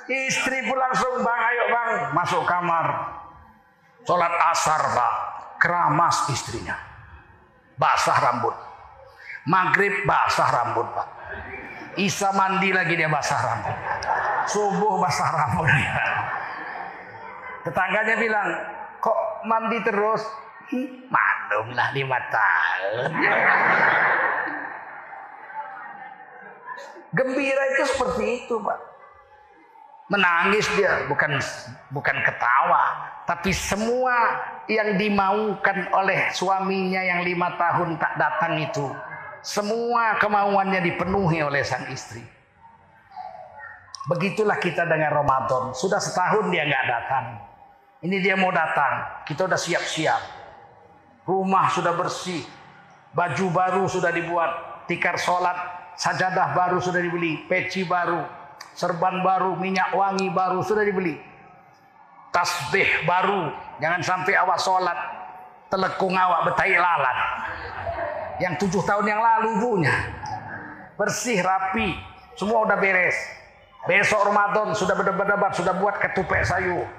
Istri 0.05 0.69
pun 0.69 0.77
langsung 0.77 1.25
bang, 1.25 1.41
ayo 1.49 1.63
bang, 1.73 1.91
masuk 2.13 2.45
kamar. 2.45 2.85
Sholat 4.05 4.33
asar 4.53 4.81
pak, 4.93 5.13
keramas 5.57 6.29
istrinya. 6.29 6.77
Basah 7.73 8.17
rambut. 8.21 8.53
Maghrib 9.49 10.05
basah 10.05 10.49
rambut 10.53 10.85
pak. 10.93 11.07
Isa 11.95 12.29
mandi 12.35 12.75
lagi 12.75 12.99
dia 12.99 13.07
basah 13.07 13.39
rambut. 13.39 13.77
Subuh 14.51 14.99
basah 14.99 15.29
rambut 15.31 15.67
dia. 15.71 15.95
Tetangganya 17.65 18.15
bilang, 18.19 18.49
kok 18.99 19.19
mandi 19.47 19.79
terus? 19.81 20.21
Maklumlah 21.07 21.87
lima 21.95 22.19
tahun. 22.29 23.11
Gembira 27.15 27.63
itu 27.71 27.83
seperti 27.95 28.23
itu, 28.43 28.55
Pak. 28.59 28.79
Menangis 30.05 30.69
dia, 30.77 31.09
bukan 31.09 31.41
bukan 31.89 32.17
ketawa, 32.21 32.83
tapi 33.25 33.49
semua 33.49 34.37
yang 34.69 35.01
dimaukan 35.01 35.89
oleh 35.97 36.29
suaminya 36.29 37.01
yang 37.01 37.25
lima 37.25 37.57
tahun 37.57 37.97
tak 37.97 38.13
datang 38.13 38.53
itu, 38.61 38.85
semua 39.45 40.17
kemauannya 40.17 40.81
dipenuhi 40.81 41.45
oleh 41.45 41.61
sang 41.61 41.85
istri. 41.93 42.25
Begitulah 44.09 44.57
kita 44.57 44.89
dengan 44.89 45.13
Ramadan. 45.13 45.69
Sudah 45.77 46.01
setahun 46.01 46.49
dia 46.49 46.65
nggak 46.65 46.85
datang. 46.89 47.25
Ini 48.01 48.17
dia 48.25 48.33
mau 48.33 48.49
datang. 48.49 49.21
Kita 49.21 49.45
udah 49.45 49.57
siap-siap. 49.57 50.21
Rumah 51.29 51.65
sudah 51.73 51.93
bersih. 51.93 52.41
Baju 53.13 53.45
baru 53.53 53.85
sudah 53.85 54.09
dibuat. 54.09 54.85
Tikar 54.89 55.17
sholat. 55.21 55.57
Sajadah 55.97 56.53
baru 56.57 56.81
sudah 56.81 57.01
dibeli. 57.01 57.45
Peci 57.45 57.85
baru. 57.85 58.25
Serban 58.73 59.21
baru. 59.21 59.57
Minyak 59.57 59.93
wangi 59.93 60.29
baru 60.33 60.61
sudah 60.65 60.85
dibeli. 60.85 61.17
Tasbih 62.33 63.05
baru. 63.09 63.53
Jangan 63.77 64.01
sampai 64.05 64.33
awak 64.37 64.57
sholat. 64.61 64.97
Telekung 65.69 66.13
awak 66.13 66.49
betai 66.49 66.77
lalat. 66.77 67.17
Yang 68.39 68.67
tujuh 68.67 68.81
tahun 68.83 69.05
yang 69.07 69.21
lalu 69.23 69.49
punya. 69.63 69.95
Bersih, 70.95 71.39
rapi. 71.39 71.95
Semua 72.35 72.67
udah 72.67 72.75
beres. 72.75 73.15
Besok 73.85 74.33
Ramadan 74.33 74.73
sudah 74.73 74.97
berdebat-debat, 74.97 75.53
sudah 75.53 75.77
buat 75.77 75.95
ketupek 76.01 76.41
sayur. 76.41 76.89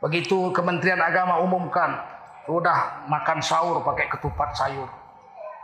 Begitu 0.00 0.48
Kementerian 0.56 1.00
Agama 1.00 1.44
umumkan, 1.44 1.92
sudah 2.48 3.04
makan 3.04 3.38
sahur 3.44 3.84
pakai 3.84 4.08
ketupat 4.08 4.56
sayur. 4.56 4.88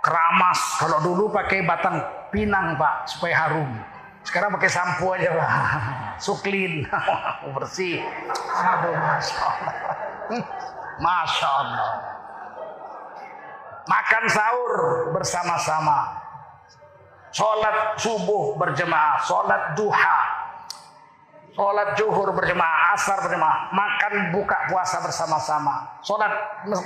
Keramas, 0.04 0.82
kalau 0.82 0.98
dulu 1.00 1.32
pakai 1.32 1.64
batang 1.64 2.04
pinang 2.28 2.76
pak, 2.76 3.08
supaya 3.08 3.48
harum. 3.48 3.70
Sekarang 4.22 4.52
pakai 4.54 4.70
sampo 4.70 5.14
aja 5.16 5.30
pak. 5.32 5.50
Suklin, 6.24 6.84
bersih. 7.56 8.04
Aduh, 8.52 8.92
Masya 8.92 9.36
Allah. 9.40 9.74
Masya 11.04 11.48
Allah. 11.48 11.90
Makan 13.88 14.24
sahur 14.30 14.74
bersama-sama. 15.14 16.22
Sholat 17.32 17.96
subuh 17.96 18.60
berjemaah, 18.60 19.16
sholat 19.24 19.72
duha, 19.72 20.42
Sholat 21.52 22.00
zuhur 22.00 22.32
berjemaah, 22.32 22.96
asar 22.96 23.28
berjemaah, 23.28 23.68
makan 23.76 24.32
buka 24.32 24.72
puasa 24.72 25.04
bersama-sama. 25.04 26.00
Sholat 26.00 26.32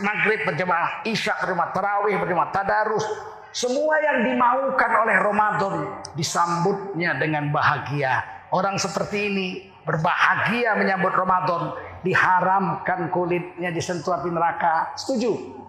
maghrib 0.03 0.43
berjemaah, 0.43 1.07
isya 1.07 1.39
berjemaah, 1.39 1.71
tarawih 1.71 2.19
berjemaah, 2.19 2.51
tadarus. 2.51 3.07
Semua 3.55 3.95
yang 4.03 4.27
dimaukan 4.27 4.93
oleh 5.07 5.17
Ramadan 5.23 5.75
disambutnya 6.19 7.15
dengan 7.15 7.55
bahagia. 7.55 8.27
Orang 8.51 8.75
seperti 8.83 9.31
ini 9.31 9.47
berbahagia 9.87 10.75
menyambut 10.75 11.15
Ramadan. 11.15 11.79
Diharamkan 12.03 13.15
kulitnya 13.15 13.71
disentuh 13.71 14.19
api 14.19 14.35
neraka. 14.35 14.99
Setuju? 14.99 15.63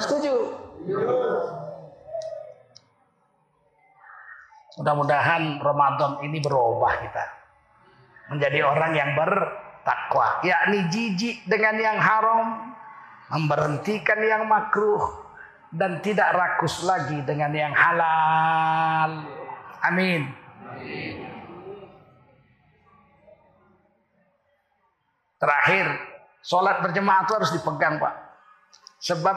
Setuju? 0.00 0.34
Mudah-mudahan 4.74 5.62
Ramadan 5.62 6.18
ini 6.26 6.42
berubah 6.42 6.98
kita 6.98 7.24
menjadi 8.32 8.64
orang 8.66 8.92
yang 8.96 9.10
bertakwa, 9.14 10.42
yakni 10.42 10.88
jijik 10.90 11.46
dengan 11.46 11.78
yang 11.78 11.98
haram, 12.00 12.74
memberhentikan 13.30 14.18
yang 14.18 14.42
makruh 14.50 15.24
dan 15.70 16.02
tidak 16.02 16.34
rakus 16.34 16.82
lagi 16.82 17.22
dengan 17.22 17.54
yang 17.54 17.70
halal. 17.70 19.30
Amin. 19.84 20.32
Terakhir, 25.38 25.86
sholat 26.40 26.80
berjemaah 26.80 27.28
itu 27.28 27.32
harus 27.36 27.52
dipegang 27.52 28.00
Pak. 28.00 28.23
Sebab 29.04 29.36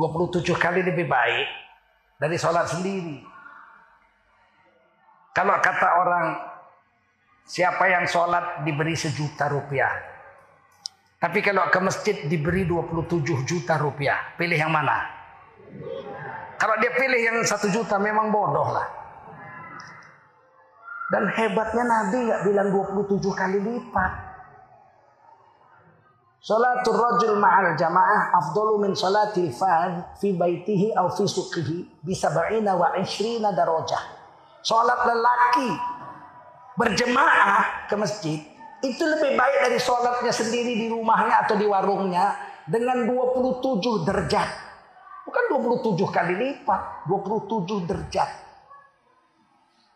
27 0.00 0.48
kali 0.56 0.80
lebih 0.80 1.04
baik 1.04 1.48
dari 2.16 2.40
sholat 2.40 2.72
sendiri. 2.72 3.20
Kalau 5.36 5.60
kata 5.60 5.88
orang 6.00 6.26
siapa 7.44 7.84
yang 7.84 8.08
sholat 8.08 8.64
diberi 8.64 8.96
sejuta 8.96 9.52
rupiah. 9.52 9.92
Tapi 11.20 11.44
kalau 11.44 11.68
ke 11.68 11.80
masjid 11.84 12.16
diberi 12.24 12.64
27 12.64 13.44
juta 13.44 13.76
rupiah. 13.76 14.32
Pilih 14.40 14.56
yang 14.56 14.72
mana? 14.72 15.04
Kalau 16.56 16.80
dia 16.80 16.92
pilih 16.96 17.20
yang 17.20 17.36
satu 17.44 17.68
juta 17.68 18.00
memang 18.00 18.32
bodoh 18.32 18.72
lah. 18.72 18.88
Dan 21.12 21.28
hebatnya 21.28 21.84
Nabi 21.84 22.18
nggak 22.24 22.42
bilang 22.48 22.68
27 22.72 23.20
kali 23.36 23.58
lipat. 23.60 24.12
Salatul 26.44 27.00
rajul 27.00 27.40
ma'al 27.40 27.72
jamaah 27.72 28.36
afdalu 28.36 28.84
min 28.84 28.92
salatil 28.92 29.48
fad 29.48 30.20
fi 30.20 30.36
baitihi 30.36 30.92
aw 30.92 31.08
fi 31.08 31.24
suqihi 31.24 32.04
bi 32.04 32.12
sab'ina 32.12 32.76
wa 32.76 32.92
20 32.92 33.40
darajah. 33.40 34.02
Sholat 34.60 35.08
lelaki 35.08 35.72
berjemaah 36.76 37.88
ke 37.88 37.96
masjid 37.96 38.44
itu 38.84 39.02
lebih 39.08 39.40
baik 39.40 39.58
dari 39.64 39.80
sholatnya 39.80 40.28
sendiri 40.36 40.84
di 40.84 40.92
rumahnya 40.92 41.48
atau 41.48 41.56
di 41.56 41.64
warungnya 41.64 42.36
dengan 42.68 43.08
27 43.08 44.04
derajat. 44.04 44.48
Bukan 45.24 45.44
27 45.48 45.96
kali 46.12 46.34
lipat, 46.36 47.08
27 47.08 47.88
derajat. 47.88 48.30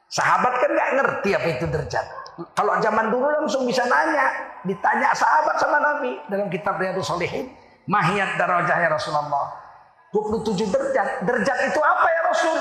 Sahabat 0.08 0.64
kan 0.64 0.70
nggak 0.72 0.90
ngerti 0.96 1.28
apa 1.37 1.48
itu 1.61 1.66
derajat. 1.68 2.06
Kalau 2.56 2.80
zaman 2.80 3.12
dulu 3.12 3.28
langsung 3.28 3.68
bisa 3.68 3.84
nanya, 3.84 4.56
ditanya 4.68 5.16
sahabat 5.16 5.57
sama 5.57 5.81
Nabi 5.81 6.20
dalam 6.28 6.52
kitab 6.52 6.76
Riyadhus 6.76 7.09
Shalihin, 7.09 7.48
mahiyat 7.88 8.37
darajahnya 8.37 8.92
Rasulullah. 8.92 9.57
27 10.12 10.68
derajat. 10.68 11.24
Derajat 11.24 11.59
itu 11.68 11.81
apa 11.81 12.07
ya 12.09 12.20
Rasul? 12.28 12.59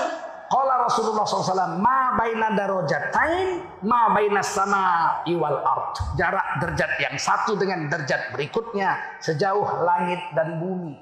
Qala 0.47 0.87
Rasulullah 0.87 1.27
SAW, 1.27 1.83
ma 1.83 2.15
baina 2.15 2.55
darajatain, 2.55 3.67
ma 3.83 4.15
baina 4.15 4.39
sama 4.39 5.19
iwal 5.27 5.59
art. 5.59 5.99
Jarak 6.15 6.63
derajat 6.63 6.91
yang 7.03 7.15
satu 7.19 7.59
dengan 7.59 7.91
derajat 7.91 8.31
berikutnya 8.31 8.95
sejauh 9.19 9.83
langit 9.83 10.23
dan 10.31 10.63
bumi. 10.63 10.95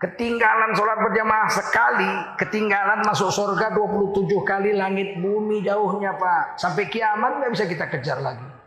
Ketinggalan 0.00 0.72
sholat 0.76 0.96
berjamaah 1.08 1.48
sekali, 1.52 2.12
ketinggalan 2.40 3.04
masuk 3.04 3.32
surga 3.32 3.72
27 3.72 4.28
kali 4.48 4.72
langit 4.76 5.20
bumi 5.20 5.60
jauhnya 5.60 6.16
Pak. 6.16 6.56
Sampai 6.56 6.88
kiamat 6.88 7.36
nggak 7.40 7.52
bisa 7.52 7.64
kita 7.68 7.84
kejar 7.88 8.20
lagi. 8.20 8.59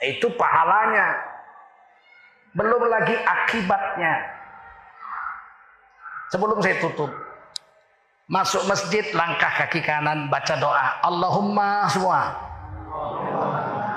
Itu 0.00 0.32
pahalanya. 0.34 1.20
Belum 2.56 2.82
lagi 2.88 3.14
akibatnya. 3.14 4.14
Sebelum 6.32 6.58
saya 6.64 6.80
tutup. 6.80 7.10
Masuk 8.30 8.62
masjid 8.70 9.02
langkah 9.12 9.50
kaki 9.66 9.82
kanan 9.82 10.30
baca 10.30 10.54
doa. 10.56 11.02
Allahumma 11.02 11.90
semua. 11.90 12.20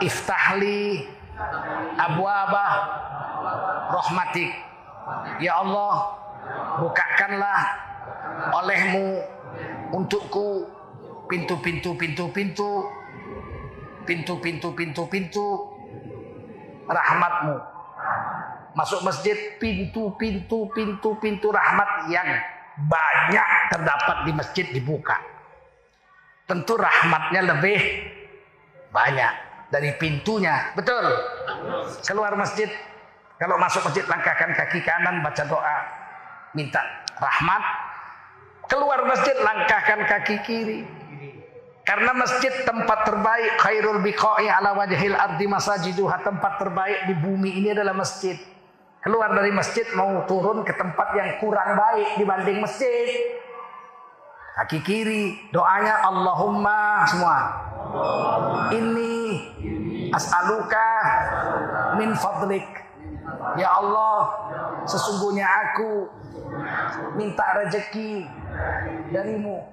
Iftahli 0.02 1.06
abwaba 1.96 2.68
rahmatik. 3.94 4.50
Ya 5.38 5.62
Allah, 5.62 6.18
bukakanlah 6.82 7.62
olehmu 8.58 9.22
untukku 9.94 10.66
pintu-pintu 11.30 11.94
pintu-pintu 11.94 12.89
pintu-pintu 14.04 14.68
pintu-pintu 14.74 15.48
rahmatmu 16.88 17.56
masuk 18.74 19.06
masjid 19.06 19.58
pintu-pintu 19.62 20.65
pintu-pintu 20.74 21.48
rahmat 21.54 22.10
yang 22.10 22.26
banyak 22.74 23.48
terdapat 23.69 24.17
di 24.26 24.32
masjid 24.34 24.65
dibuka. 24.74 25.17
tentu 26.43 26.76
rahmatnya 26.76 27.56
lebih 27.56 27.80
banyak 28.91 29.34
dari 29.72 29.96
pintunya. 29.98 30.76
Betul. 30.78 31.02
Keluar 32.06 32.36
masjid, 32.38 32.67
kalau 33.39 33.58
masuk 33.58 33.82
masjid 33.89 34.06
langkahkan 34.06 34.52
kaki 34.54 34.84
kanan 34.86 35.24
baca 35.26 35.43
doa 35.48 35.78
minta 36.54 36.84
rahmat. 37.17 37.63
Keluar 38.69 39.08
masjid 39.08 39.34
langkahkan 39.39 40.00
kaki 40.04 40.36
kiri. 40.46 40.80
Karena 41.84 42.15
masjid 42.15 42.63
tempat 42.63 43.04
terbaik 43.04 43.60
khairul 43.60 44.00
biqa'i 44.00 44.48
ala 44.48 44.72
wajhil 44.72 45.19
ardi 45.19 45.52
masajiduha 45.52 46.24
tempat 46.24 46.56
terbaik 46.56 47.12
di 47.12 47.13
bumi 47.19 47.60
ini 47.60 47.76
adalah 47.76 47.91
masjid. 47.91 48.39
Keluar 49.04 49.36
dari 49.36 49.52
masjid 49.52 49.84
mau 50.00 50.24
turun 50.24 50.63
ke 50.63 50.72
tempat 50.80 51.12
yang 51.12 51.43
kurang 51.43 51.76
baik 51.76 52.15
dibanding 52.15 52.63
masjid. 52.63 53.36
Kaki 54.56 54.80
kiri 54.80 55.52
doanya 55.52 56.08
Allahumma 56.08 57.04
semua. 57.04 57.38
Ini 58.72 59.13
as'aluka 60.15 60.89
min 62.00 62.15
fadlik. 62.15 62.63
Ya 63.60 63.76
Allah, 63.76 64.32
sesungguhnya 64.88 65.43
aku 65.43 66.08
minta 67.19 67.43
rezeki 67.60 68.24
darimu 69.12 69.67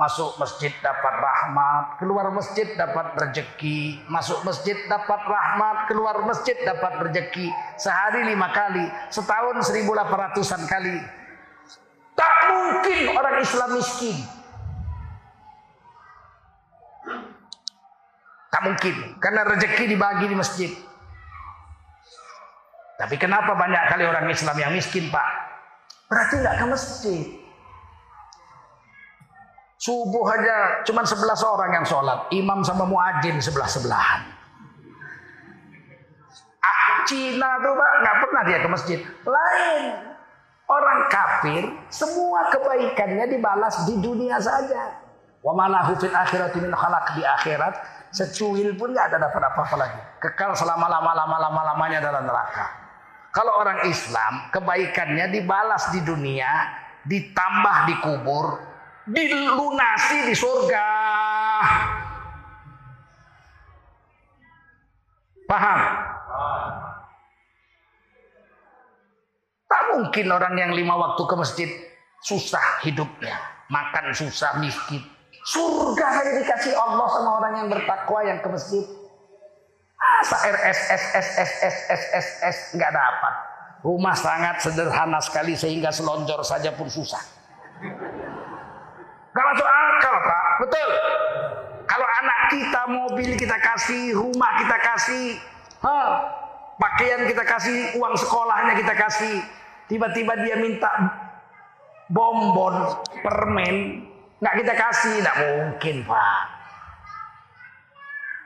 masuk 0.00 0.40
masjid 0.40 0.72
dapat 0.80 1.14
rahmat, 1.20 2.00
keluar 2.00 2.32
masjid 2.32 2.64
dapat 2.76 3.12
rezeki, 3.16 4.00
masuk 4.08 4.40
masjid 4.44 4.76
dapat 4.88 5.20
rahmat, 5.20 5.76
keluar 5.88 6.16
masjid 6.24 6.56
dapat 6.64 7.08
rezeki, 7.08 7.52
sehari 7.76 8.32
lima 8.32 8.48
kali, 8.56 8.88
setahun 9.12 9.60
seribu 9.68 9.92
delapan 9.92 10.32
ratusan 10.32 10.64
kali. 10.64 10.96
Tak 12.16 12.34
mungkin 12.48 12.98
orang 13.12 13.36
Islam 13.40 13.70
miskin. 13.76 14.16
Tak 18.52 18.62
mungkin, 18.68 18.94
karena 19.16 19.48
rezeki 19.48 19.84
dibagi 19.96 20.28
di 20.28 20.36
masjid. 20.36 20.70
Tapi 23.00 23.16
kenapa 23.16 23.56
banyak 23.56 23.82
kali 23.90 24.04
orang 24.04 24.28
Islam 24.28 24.56
yang 24.60 24.72
miskin, 24.76 25.08
Pak? 25.08 25.28
Berarti 26.06 26.34
nggak 26.38 26.54
ke 26.60 26.64
masjid. 26.68 27.41
Subuh 29.82 30.22
aja 30.30 30.86
cuma 30.86 31.02
11 31.02 31.26
orang 31.42 31.82
yang 31.82 31.82
sholat. 31.82 32.30
Imam 32.30 32.62
sama 32.62 32.86
muadzin 32.86 33.42
sebelah-sebelahan. 33.42 34.30
Ah, 36.62 37.02
Cina 37.02 37.58
tuh 37.58 37.74
pak 37.74 37.92
nggak 37.98 38.16
pernah 38.22 38.42
dia 38.46 38.58
ke 38.62 38.68
masjid. 38.70 38.98
Lain. 39.26 39.82
Orang 40.70 41.10
kafir 41.10 41.66
semua 41.90 42.46
kebaikannya 42.54 43.26
dibalas 43.26 43.82
di 43.82 43.98
dunia 43.98 44.38
saja. 44.38 45.02
Wa 45.42 45.50
malahu 45.50 45.98
fil 45.98 46.14
akhirati 46.14 46.62
min 46.62 46.70
khalaq 46.70 47.18
di 47.18 47.26
akhirat 47.26 47.74
secuil 48.14 48.78
pun 48.78 48.94
nggak 48.94 49.10
ada 49.10 49.26
dapat 49.26 49.42
apa-apa 49.50 49.76
lagi. 49.82 50.00
Kekal 50.22 50.54
selama 50.54 50.86
lama 50.86 51.10
lama 51.10 51.36
lama 51.42 51.60
lamanya 51.74 51.98
dalam 51.98 52.22
neraka. 52.22 52.70
Kalau 53.34 53.58
orang 53.58 53.82
Islam 53.90 54.46
kebaikannya 54.54 55.26
dibalas 55.34 55.90
di 55.90 56.06
dunia, 56.06 56.70
ditambah 57.02 57.76
di 57.90 57.94
kubur, 57.98 58.71
dilunasi 59.08 60.30
di 60.30 60.34
surga. 60.36 60.86
Paham? 65.50 65.80
Tak 69.68 69.82
mungkin 69.96 70.32
orang 70.32 70.56
yang 70.56 70.72
lima 70.72 70.96
waktu 70.96 71.22
ke 71.24 71.36
masjid 71.36 71.68
susah 72.22 72.80
hidupnya, 72.86 73.36
makan 73.68 74.14
susah, 74.14 74.56
miskin. 74.62 75.02
Surga 75.42 76.22
hanya 76.22 76.38
dikasih 76.38 76.70
Allah 76.78 77.10
sama 77.10 77.42
orang 77.42 77.58
yang 77.58 77.66
bertakwa 77.68 78.22
yang 78.22 78.38
ke 78.38 78.46
masjid. 78.46 78.86
Masa 79.98 80.38
RSSSSSSSS 80.54 82.78
nggak 82.78 82.94
dapat. 82.94 83.34
Rumah 83.82 84.14
sangat 84.14 84.62
sederhana 84.62 85.18
sekali 85.18 85.58
sehingga 85.58 85.90
selonjor 85.90 86.46
saja 86.46 86.70
pun 86.70 86.86
susah. 86.86 87.41
Masuk 89.52 89.68
akal 89.68 90.16
pak, 90.16 90.44
betul. 90.64 90.88
Kalau 91.84 92.08
anak 92.08 92.40
kita 92.48 92.82
mobil 92.88 93.36
kita 93.36 93.60
kasih, 93.60 94.16
rumah 94.16 94.56
kita 94.56 94.80
kasih, 94.80 95.36
huh, 95.84 96.08
pakaian 96.80 97.28
kita 97.28 97.44
kasih, 97.44 98.00
uang 98.00 98.16
sekolahnya 98.16 98.80
kita 98.80 98.96
kasih, 98.96 99.44
tiba-tiba 99.92 100.40
dia 100.40 100.56
minta 100.56 100.88
bonbon, 102.08 102.96
permen, 103.20 104.08
nggak 104.40 104.56
kita 104.64 104.72
kasih, 104.72 105.20
nggak 105.20 105.36
mungkin 105.36 105.96
pak. 106.08 106.40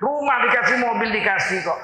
Rumah 0.03 0.37
dikasih, 0.43 0.77
mobil 0.91 1.09
dikasih 1.23 1.59
kok. 1.63 1.81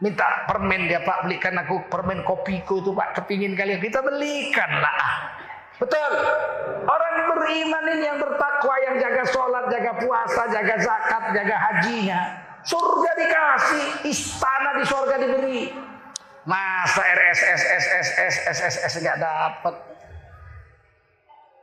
Minta 0.00 0.48
permen 0.48 0.88
dia 0.88 1.04
pak 1.04 1.28
belikan 1.28 1.52
aku 1.60 1.84
permen 1.92 2.24
kopiku 2.24 2.80
itu 2.80 2.96
pak 2.96 3.12
kepingin 3.20 3.52
kalian 3.52 3.76
kita 3.76 4.00
belikan 4.00 4.72
lah. 4.80 5.35
Betul. 5.76 6.12
Orang 6.86 7.14
beriman 7.36 7.84
ini 7.92 8.04
yang 8.08 8.18
bertakwa, 8.22 8.74
yang 8.86 8.96
jaga 8.96 9.24
sholat, 9.28 9.64
jaga 9.68 9.92
puasa, 10.00 10.42
jaga 10.48 10.74
zakat, 10.80 11.22
jaga 11.36 11.56
hajinya. 11.56 12.20
Surga 12.66 13.10
dikasih, 13.14 13.84
istana 14.10 14.70
di 14.80 14.84
surga 14.86 15.14
diberi. 15.22 15.60
Masa 16.46 17.02
RSS, 17.02 17.62
SS, 17.62 18.06
SS, 18.22 18.58
SS 18.78 18.94
nggak 19.02 19.18
dapat. 19.18 19.74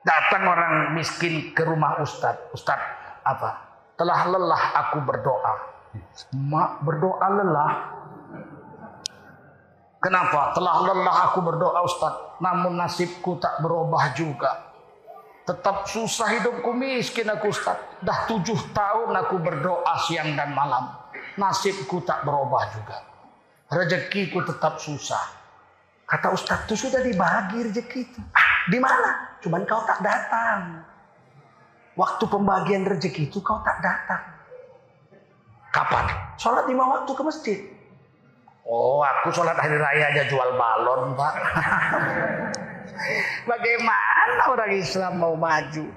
Datang 0.03 0.43
orang 0.43 0.73
miskin 0.99 1.55
ke 1.55 1.63
rumah 1.63 1.99
Ustadz. 2.03 2.51
Ustadz 2.51 3.23
apa? 3.23 3.63
Telah 3.95 4.19
lelah 4.27 4.63
aku 4.83 4.99
berdoa. 5.07 5.53
Mak 6.35 6.83
berdoa 6.83 7.27
lelah. 7.31 7.71
Kenapa? 10.03 10.51
Telah 10.51 10.83
lelah 10.83 11.31
aku 11.31 11.39
berdoa 11.39 11.79
Ustaz. 11.87 12.11
Namun 12.43 12.75
nasibku 12.75 13.39
tak 13.39 13.63
berubah 13.63 14.11
juga. 14.11 14.75
Tetap 15.47 15.87
susah 15.87 16.27
hidupku 16.39 16.75
miskin 16.75 17.31
aku 17.31 17.55
Ustaz. 17.55 17.79
Dah 18.03 18.27
tujuh 18.27 18.75
tahun 18.75 19.15
aku 19.15 19.39
berdoa 19.39 19.95
siang 20.03 20.35
dan 20.35 20.51
malam. 20.51 20.91
Nasibku 21.39 22.03
tak 22.03 22.27
berubah 22.27 22.67
juga. 22.75 22.99
Rezekiku 23.71 24.43
tetap 24.43 24.75
susah. 24.75 25.23
Kata 26.03 26.35
Ustaz 26.35 26.67
itu 26.67 26.75
sudah 26.87 26.99
dibagi 26.99 27.63
rezeki 27.63 27.99
itu. 28.03 28.19
Ah, 28.35 28.67
di 28.67 28.77
mana? 28.83 29.39
Cuman 29.39 29.63
kau 29.63 29.87
tak 29.87 30.03
datang. 30.03 30.83
Waktu 31.95 32.27
pembagian 32.27 32.83
rezeki 32.83 33.31
itu 33.31 33.39
kau 33.39 33.63
tak 33.63 33.79
datang. 33.79 34.19
Kapan? 35.71 36.05
Sholat 36.35 36.67
lima 36.67 36.85
waktu 36.91 37.11
ke 37.15 37.23
masjid. 37.23 37.59
Oh, 38.63 39.03
aku 39.03 39.27
sholat 39.35 39.59
hari 39.59 39.75
raya 39.75 40.15
aja 40.15 40.23
jual 40.31 40.55
balon, 40.55 41.19
Pak. 41.19 41.35
Bagaimana 43.49 44.43
orang 44.47 44.71
Islam 44.79 45.13
mau 45.19 45.35
maju? 45.35 45.91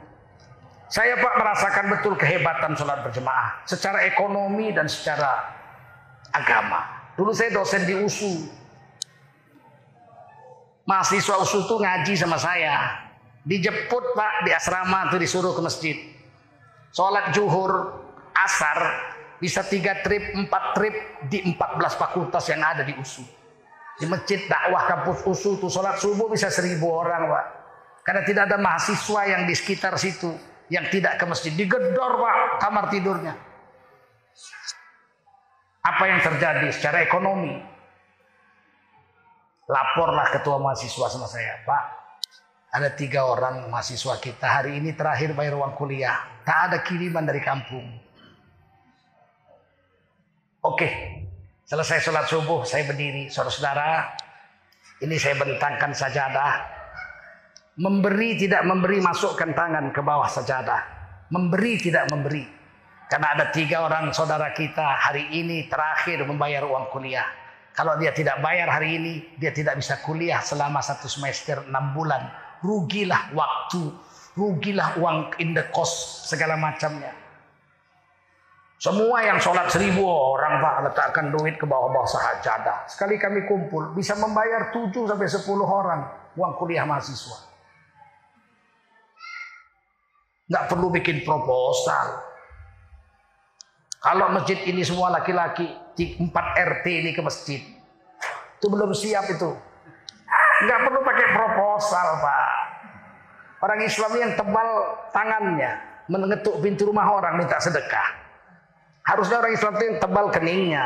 Saya 0.90 1.18
Pak 1.18 1.35
merasakan 1.38 1.87
betul 1.94 2.14
kehebatan 2.18 2.74
sholat 2.74 3.07
berjemaah. 3.07 3.62
Secara 3.66 4.02
ekonomi 4.07 4.74
dan 4.74 4.90
secara 4.90 5.46
agama. 6.35 6.83
Dulu 7.14 7.31
saya 7.31 7.55
dosen 7.55 7.87
di 7.87 7.94
USU. 8.02 8.50
Mahasiswa 10.87 11.42
USU 11.42 11.66
tuh 11.70 11.79
ngaji 11.83 12.14
sama 12.18 12.38
saya. 12.38 13.02
Dijemput 13.46 14.14
Pak 14.14 14.46
di 14.46 14.50
asrama 14.50 15.07
tuh 15.11 15.22
disuruh 15.22 15.55
ke 15.55 15.62
masjid. 15.62 15.96
Sholat 16.90 17.31
juhur, 17.31 18.02
asar, 18.35 18.79
bisa 19.37 19.61
tiga 19.66 20.01
trip, 20.01 20.33
empat 20.33 20.64
trip 20.77 20.94
di 21.29 21.44
14 21.44 22.01
fakultas 22.01 22.44
yang 22.49 22.64
ada 22.64 22.83
di 22.85 22.96
USU. 22.96 23.25
Di 23.96 24.05
masjid 24.05 24.44
dakwah 24.44 24.85
kampus 24.85 25.25
USU 25.25 25.57
itu 25.57 25.68
sholat 25.72 25.96
subuh 25.96 26.29
bisa 26.29 26.53
seribu 26.53 26.92
orang 26.92 27.29
Pak. 27.29 27.44
Karena 28.05 28.22
tidak 28.22 28.42
ada 28.53 28.57
mahasiswa 28.61 29.20
yang 29.27 29.42
di 29.49 29.55
sekitar 29.57 29.96
situ 29.96 30.31
yang 30.68 30.87
tidak 30.92 31.16
ke 31.16 31.25
masjid. 31.25 31.53
Digedor 31.53 32.12
Pak 32.20 32.37
kamar 32.61 32.92
tidurnya. 32.92 33.35
Apa 35.87 36.05
yang 36.11 36.20
terjadi 36.20 36.68
secara 36.75 37.07
ekonomi? 37.07 37.57
Laporlah 39.66 40.31
ketua 40.31 40.62
mahasiswa 40.62 41.07
sama 41.11 41.27
saya, 41.27 41.62
Pak. 41.66 41.83
Ada 42.77 42.92
tiga 42.94 43.27
orang 43.27 43.66
mahasiswa 43.70 44.18
kita 44.18 44.46
hari 44.46 44.79
ini 44.79 44.94
terakhir 44.94 45.35
bayar 45.35 45.59
uang 45.59 45.75
kuliah. 45.79 46.42
Tak 46.44 46.59
ada 46.70 46.79
kiriman 46.83 47.25
dari 47.25 47.40
kampung. 47.42 48.06
Oke, 50.66 50.88
selesai 51.62 52.02
sholat 52.02 52.26
subuh 52.26 52.66
saya 52.66 52.83
berdiri, 52.83 53.31
saudara-saudara. 53.31 54.18
Ini 54.98 55.14
saya 55.14 55.38
bentangkan 55.38 55.94
sajadah. 55.94 56.52
Memberi 57.79 58.35
tidak 58.35 58.66
memberi 58.66 58.98
masukkan 58.98 59.52
tangan 59.55 59.94
ke 59.94 60.00
bawah 60.02 60.26
sajadah. 60.26 60.83
Memberi 61.31 61.79
tidak 61.79 62.11
memberi. 62.11 62.42
Karena 63.07 63.38
ada 63.38 63.55
tiga 63.55 63.87
orang 63.87 64.11
saudara 64.11 64.50
kita 64.50 65.07
hari 65.07 65.31
ini 65.38 65.70
terakhir 65.70 66.26
membayar 66.26 66.66
uang 66.66 66.90
kuliah. 66.90 67.29
Kalau 67.70 67.94
dia 68.00 68.11
tidak 68.11 68.42
bayar 68.42 68.66
hari 68.66 68.98
ini, 68.98 69.14
dia 69.38 69.55
tidak 69.55 69.79
bisa 69.79 70.02
kuliah 70.02 70.42
selama 70.42 70.83
satu 70.83 71.07
semester 71.07 71.62
enam 71.68 71.94
bulan. 71.94 72.26
Rugilah 72.64 73.37
waktu 73.37 73.92
Rugilah 74.37 75.00
uang 75.00 75.33
in 75.40 75.57
the 75.57 75.64
cost 75.72 76.29
segala 76.29 76.61
macamnya. 76.61 77.09
Semua 78.77 79.25
yang 79.25 79.41
sholat 79.41 79.73
seribu 79.73 80.05
orang 80.05 80.61
Pak 80.61 80.77
letakkan 80.93 81.33
duit 81.33 81.57
ke 81.57 81.65
bawah-bawah 81.65 82.05
sahajadah. 82.05 82.85
Sekali 82.85 83.17
kami 83.17 83.49
kumpul 83.49 83.97
bisa 83.97 84.12
membayar 84.21 84.69
7 84.69 84.93
sampai 84.93 85.25
10 85.25 85.49
orang 85.65 86.01
uang 86.37 86.53
kuliah 86.61 86.85
mahasiswa. 86.85 87.41
Nggak 90.53 90.65
perlu 90.69 90.93
bikin 90.93 91.25
proposal. 91.25 92.21
Kalau 93.97 94.29
masjid 94.37 94.61
ini 94.69 94.85
semua 94.85 95.09
laki-laki, 95.09 95.67
4 95.97 96.29
RT 96.55 96.87
ini 96.87 97.11
ke 97.17 97.25
masjid. 97.25 97.65
Itu 98.61 98.69
belum 98.69 98.93
siap 98.93 99.25
itu. 99.33 99.57
Nggak 100.69 100.81
perlu 100.85 101.01
pakai 101.01 101.27
proposal 101.33 102.07
Pak. 102.21 102.51
Orang 103.65 103.81
Islam 103.81 104.12
yang 104.21 104.33
tebal 104.37 104.69
tangannya. 105.17 105.73
Mengetuk 106.12 106.61
pintu 106.61 106.87
rumah 106.87 107.09
orang 107.09 107.41
minta 107.41 107.59
sedekah. 107.59 108.26
Harusnya 109.07 109.38
orang 109.38 109.55
Islam 109.55 109.73
itu 109.79 109.85
yang 109.87 109.99
tebal 110.03 110.27
keningnya, 110.35 110.85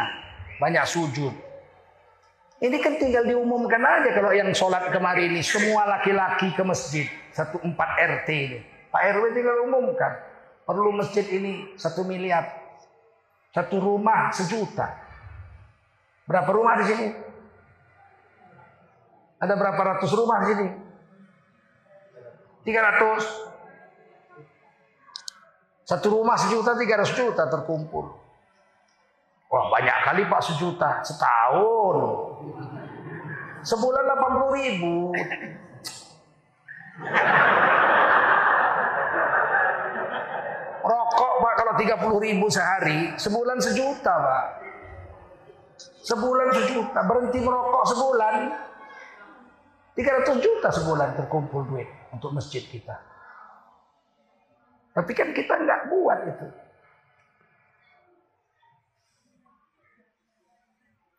banyak 0.60 0.84
sujud. 0.84 1.32
Ini 2.60 2.76
kan 2.84 3.00
tinggal 3.00 3.24
diumumkan 3.24 3.80
aja 3.80 4.12
kalau 4.12 4.36
yang 4.36 4.52
sholat 4.52 4.92
kemarin 4.92 5.32
ini 5.32 5.40
semua 5.40 5.88
laki-laki 5.88 6.52
ke 6.52 6.60
masjid 6.60 7.08
satu 7.32 7.56
empat 7.64 7.96
RT 7.96 8.28
ini. 8.28 8.58
Pak 8.92 9.00
RW 9.16 9.32
tinggal 9.32 9.64
umumkan 9.64 10.12
perlu 10.68 10.92
masjid 10.92 11.24
ini 11.32 11.72
satu 11.80 12.04
miliar, 12.04 12.44
satu 13.56 13.80
rumah 13.80 14.28
sejuta. 14.36 14.92
Berapa 16.28 16.50
rumah 16.52 16.76
di 16.76 16.84
sini? 16.84 17.06
Ada 19.40 19.56
berapa 19.56 19.80
ratus 19.96 20.12
rumah 20.12 20.44
di 20.44 20.46
sini? 20.52 20.68
300. 22.68 23.49
Satu 25.90 26.22
rumah 26.22 26.38
sejuta, 26.38 26.78
tiga 26.78 27.02
ratus 27.02 27.18
juta 27.18 27.50
terkumpul. 27.50 28.14
Wah 29.50 29.64
banyak 29.74 29.96
kali 30.06 30.22
pak 30.30 30.38
sejuta 30.46 31.02
setahun. 31.02 31.98
Sebulan 33.66 34.06
delapan 34.06 34.30
puluh 34.38 34.52
ribu. 34.54 34.94
Rokok 40.86 41.32
pak 41.42 41.54
kalau 41.58 41.74
tiga 41.74 41.98
puluh 41.98 42.22
ribu 42.22 42.46
sehari, 42.46 43.10
sebulan 43.18 43.58
sejuta 43.58 44.14
pak. 44.14 44.46
Sebulan 46.06 46.54
sejuta, 46.54 47.02
berhenti 47.02 47.38
merokok 47.42 47.84
sebulan. 47.90 48.34
300 49.98 50.38
juta 50.38 50.70
sebulan 50.70 51.18
terkumpul 51.18 51.66
duit 51.66 51.90
untuk 52.14 52.32
masjid 52.32 52.62
kita. 52.62 53.09
Tapi 54.90 55.12
kan 55.14 55.30
kita 55.30 55.54
nggak 55.54 55.80
buat 55.90 56.18
itu. 56.26 56.46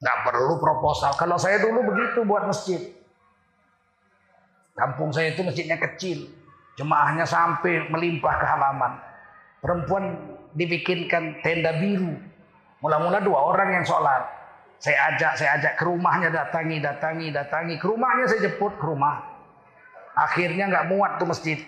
Nggak 0.02 0.20
perlu 0.26 0.54
proposal. 0.58 1.12
Kalau 1.16 1.38
saya 1.38 1.62
dulu 1.62 1.94
begitu 1.94 2.26
buat 2.26 2.50
masjid. 2.50 2.82
Kampung 4.74 5.14
saya 5.14 5.32
itu 5.32 5.46
masjidnya 5.46 5.78
kecil. 5.78 6.26
Jemaahnya 6.76 7.24
sampai 7.28 7.86
melimpah 7.94 8.36
ke 8.42 8.46
halaman. 8.50 8.98
Perempuan 9.62 10.04
dibikinkan 10.58 11.38
tenda 11.46 11.78
biru. 11.78 12.18
Mula-mula 12.82 13.22
dua 13.22 13.40
orang 13.54 13.78
yang 13.78 13.86
sholat. 13.86 14.26
Saya 14.82 15.14
ajak, 15.14 15.38
saya 15.38 15.62
ajak 15.62 15.78
ke 15.78 15.86
rumahnya 15.86 16.34
datangi, 16.34 16.82
datangi, 16.82 17.30
datangi. 17.30 17.78
Ke 17.78 17.86
rumahnya 17.86 18.26
saya 18.26 18.50
jemput 18.50 18.74
ke 18.82 18.86
rumah. 18.90 19.22
Akhirnya 20.18 20.66
nggak 20.66 20.90
muat 20.90 21.22
tuh 21.22 21.30
masjid. 21.30 21.62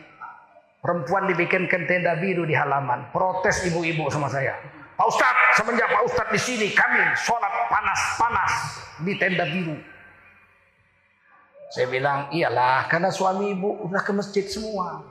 Perempuan 0.83 1.31
dibikinkan 1.31 1.87
tenda 1.87 2.19
biru 2.19 2.43
di 2.43 2.51
halaman. 2.51 3.07
Protes 3.15 3.63
ibu-ibu 3.71 4.11
sama 4.11 4.27
saya. 4.27 4.51
Pak 4.99 5.07
Ustadz, 5.07 5.55
semenjak 5.55 5.87
Pak 5.87 6.03
Ustadz 6.11 6.33
di 6.35 6.39
sini 6.43 6.67
kami 6.75 6.99
sholat 7.23 7.71
panas-panas 7.71 8.51
di 8.99 9.15
tenda 9.15 9.47
biru. 9.47 9.79
Saya 11.71 11.87
bilang, 11.87 12.27
iyalah 12.35 12.91
karena 12.91 13.09
suami 13.15 13.55
ibu 13.55 13.79
udah 13.87 14.03
ke 14.03 14.11
masjid 14.11 14.43
semua. 14.43 15.07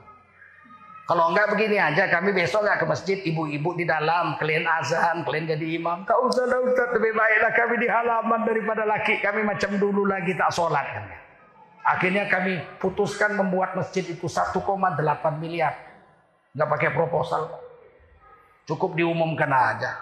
Kalau 1.09 1.33
enggak 1.33 1.51
begini 1.57 1.81
aja, 1.81 2.05
kami 2.07 2.31
besok 2.37 2.63
enggak 2.63 2.79
ke 2.79 2.85
masjid, 2.87 3.17
ibu-ibu 3.25 3.73
di 3.73 3.83
dalam, 3.83 4.37
kalian 4.37 4.69
azan, 4.69 5.25
kalian 5.25 5.57
jadi 5.57 5.81
imam. 5.81 6.05
Tak 6.05 6.15
usah, 6.21 6.47
usah, 6.47 6.87
lebih 6.95 7.11
baiklah 7.17 7.51
kami 7.51 7.75
di 7.81 7.89
halaman 7.89 8.45
daripada 8.45 8.85
laki 8.85 9.19
kami 9.25 9.41
macam 9.41 9.73
dulu 9.81 10.05
lagi 10.05 10.37
tak 10.37 10.53
sholat. 10.53 10.85
Kan. 10.85 11.22
Akhirnya 11.83 12.31
kami 12.31 12.63
putuskan 12.79 13.35
membuat 13.35 13.75
masjid 13.75 14.07
itu 14.07 14.31
1,8 14.31 14.55
miliar. 15.35 15.75
Nggak 16.55 16.69
pakai 16.79 16.89
proposal. 16.95 17.51
Cukup 18.63 18.95
diumumkan 18.95 19.51
aja. 19.51 19.99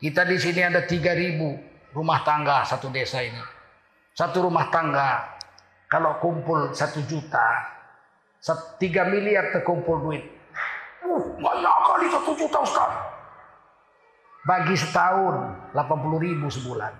Kita 0.00 0.24
di 0.24 0.40
sini 0.40 0.64
ada 0.64 0.88
3000 0.88 1.92
rumah 1.92 2.24
tangga 2.24 2.64
satu 2.64 2.88
desa 2.88 3.20
ini. 3.20 3.40
Satu 4.16 4.48
rumah 4.48 4.72
tangga 4.72 5.36
kalau 5.92 6.16
kumpul 6.24 6.72
satu 6.72 7.04
juta, 7.04 7.68
tiga 8.80 9.04
miliar 9.04 9.52
terkumpul 9.52 10.08
duit. 10.08 10.24
Uh, 11.04 11.36
banyak 11.36 11.76
kali 11.84 12.06
satu 12.08 12.32
juta 12.32 12.58
Ustaz. 12.64 12.92
Bagi 14.48 14.72
setahun 14.72 15.36
80 15.76 16.24
ribu 16.24 16.48
sebulan. 16.48 16.96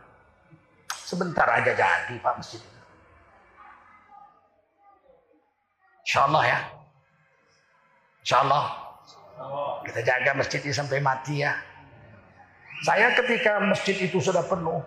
Sebentar 0.93 1.47
aja 1.49 1.73
jadi 1.73 2.19
Pak 2.21 2.35
Masjid 2.43 2.76
Insya 6.07 6.31
Allah 6.31 6.43
ya. 6.47 6.59
Insya 8.23 8.37
Allah. 8.47 8.65
Kita 9.83 10.01
jaga 10.07 10.31
masjid 10.39 10.63
ini 10.63 10.75
sampai 10.75 11.03
mati 11.03 11.43
ya. 11.43 11.53
Saya 12.87 13.11
ketika 13.19 13.59
masjid 13.67 13.99
itu 13.99 14.23
sudah 14.23 14.47
penuh, 14.47 14.79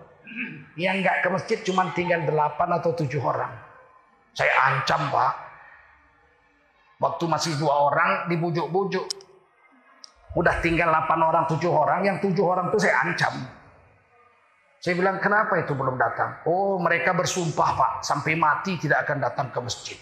yang 0.80 1.04
nggak 1.04 1.26
ke 1.26 1.28
masjid 1.28 1.58
cuma 1.60 1.92
tinggal 1.92 2.24
delapan 2.24 2.80
atau 2.80 2.96
tujuh 2.96 3.20
orang. 3.20 3.52
Saya 4.32 4.54
ancam 4.72 5.12
pak. 5.12 5.34
Waktu 7.04 7.24
masih 7.28 7.54
dua 7.60 7.92
orang 7.92 8.32
dibujuk-bujuk. 8.32 9.08
Udah 10.40 10.56
tinggal 10.64 10.88
delapan 10.94 11.20
orang, 11.26 11.44
tujuh 11.52 11.72
orang. 11.72 12.00
Yang 12.08 12.32
tujuh 12.32 12.46
orang 12.48 12.72
itu 12.72 12.80
saya 12.80 12.96
ancam. 13.04 13.34
Saya 14.80 14.96
bilang 14.96 15.20
kenapa 15.20 15.60
itu 15.60 15.76
belum 15.76 16.00
datang? 16.00 16.40
Oh 16.48 16.80
mereka 16.80 17.12
bersumpah 17.12 17.70
pak 17.76 17.92
sampai 18.08 18.40
mati 18.40 18.80
tidak 18.80 19.04
akan 19.04 19.20
datang 19.20 19.52
ke 19.52 19.60
masjid. 19.60 20.00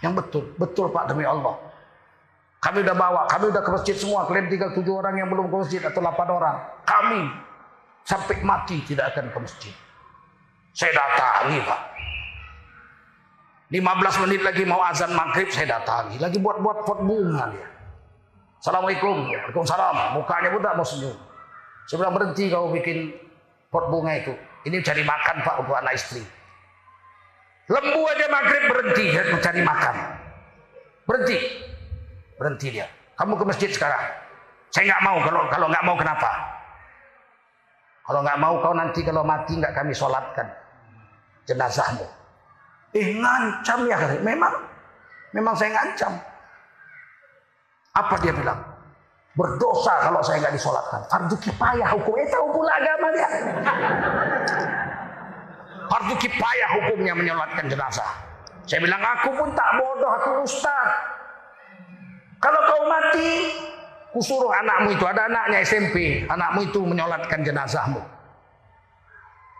Yang 0.00 0.12
betul, 0.24 0.44
betul 0.56 0.86
Pak 0.88 1.12
demi 1.12 1.24
Allah. 1.28 1.56
Kami 2.60 2.84
udah 2.84 2.96
bawa, 2.96 3.24
kami 3.24 3.48
udah 3.48 3.62
ke 3.64 3.70
masjid 3.72 3.96
semua. 3.96 4.28
Kalian 4.28 4.52
tinggal 4.52 4.72
tujuh 4.76 4.92
orang 5.00 5.16
yang 5.16 5.28
belum 5.32 5.48
ke 5.48 5.56
masjid 5.64 5.80
atau 5.80 6.00
delapan 6.04 6.28
orang. 6.28 6.56
Kami 6.84 7.20
sampai 8.04 8.36
mati 8.44 8.84
tidak 8.84 9.16
akan 9.16 9.32
ke 9.32 9.38
masjid. 9.40 9.74
Saya 10.76 10.92
datangi 10.92 11.58
Pak. 11.64 11.80
15 13.70 14.22
menit 14.26 14.40
lagi 14.42 14.62
mau 14.66 14.82
azan 14.82 15.14
maghrib 15.14 15.48
saya 15.48 15.78
datangi. 15.78 16.18
Lagi 16.18 16.36
buat-buat 16.42 16.84
pot 16.84 17.00
bunga 17.06 17.54
dia. 17.54 17.68
Assalamualaikum. 18.60 19.30
Waalaikumsalam. 19.30 20.20
Mukanya 20.20 20.48
pun 20.52 20.60
tak 20.60 20.74
mau 20.76 20.84
senyum. 20.84 21.16
Saya 21.88 21.96
bilang 22.02 22.14
berhenti 22.18 22.44
kau 22.52 22.68
bikin 22.74 23.14
pot 23.72 23.88
bunga 23.88 24.20
itu. 24.20 24.34
Ini 24.68 24.84
cari 24.84 25.00
makan 25.00 25.36
Pak 25.40 25.54
untuk 25.64 25.74
anak 25.80 25.96
istri. 25.96 26.20
Lembu 27.70 28.00
aja 28.02 28.26
maghrib 28.26 28.62
berhenti 28.66 29.06
mencari 29.14 29.60
makan. 29.62 29.96
Berhenti. 31.06 31.38
Berhenti 32.34 32.66
dia. 32.74 32.86
Kamu 33.14 33.38
ke 33.38 33.44
masjid 33.46 33.70
sekarang. 33.70 34.10
Saya 34.74 34.90
nggak 34.90 35.02
mau. 35.06 35.16
Kalau 35.22 35.42
kalau 35.46 35.66
nggak 35.70 35.84
mau 35.86 35.94
kenapa? 35.94 36.30
Kalau 38.10 38.20
nggak 38.26 38.38
mau 38.42 38.54
kau 38.58 38.74
nanti 38.74 39.00
kalau 39.06 39.22
mati 39.22 39.54
nggak 39.54 39.70
kami 39.70 39.94
sholatkan 39.94 40.50
jenazahmu. 41.46 42.02
Eh 42.90 43.14
ngancam 43.14 43.86
ya 43.86 43.96
kali. 44.02 44.18
Memang, 44.18 44.54
memang 45.30 45.54
saya 45.54 45.70
ngancam. 45.78 46.10
Apa 47.94 48.18
dia 48.18 48.34
bilang? 48.34 48.58
Berdosa 49.38 49.94
kalau 50.10 50.18
saya 50.26 50.42
nggak 50.42 50.58
disolatkan. 50.58 51.06
Fardu 51.06 51.38
kifayah 51.38 51.86
hukum. 51.94 52.18
Tahu 52.18 52.46
pula 52.50 52.72
agama 52.82 53.06
dia. 53.14 53.28
Fardu 55.90 56.14
kifayah 56.22 56.70
hukumnya 56.78 57.18
menyolatkan 57.18 57.66
jenazah. 57.66 58.06
Saya 58.62 58.78
bilang 58.78 59.02
aku 59.02 59.34
pun 59.34 59.50
tak 59.58 59.74
bodoh, 59.74 60.06
aku 60.06 60.46
ustaz. 60.46 60.88
Kalau 62.38 62.60
kau 62.62 62.86
mati, 62.86 63.50
kusuruh 64.14 64.54
anakmu 64.54 64.94
itu 64.94 65.02
ada 65.02 65.26
anaknya 65.26 65.66
SMP, 65.66 66.22
anakmu 66.30 66.70
itu 66.70 66.80
menyolatkan 66.86 67.42
jenazahmu. 67.42 67.98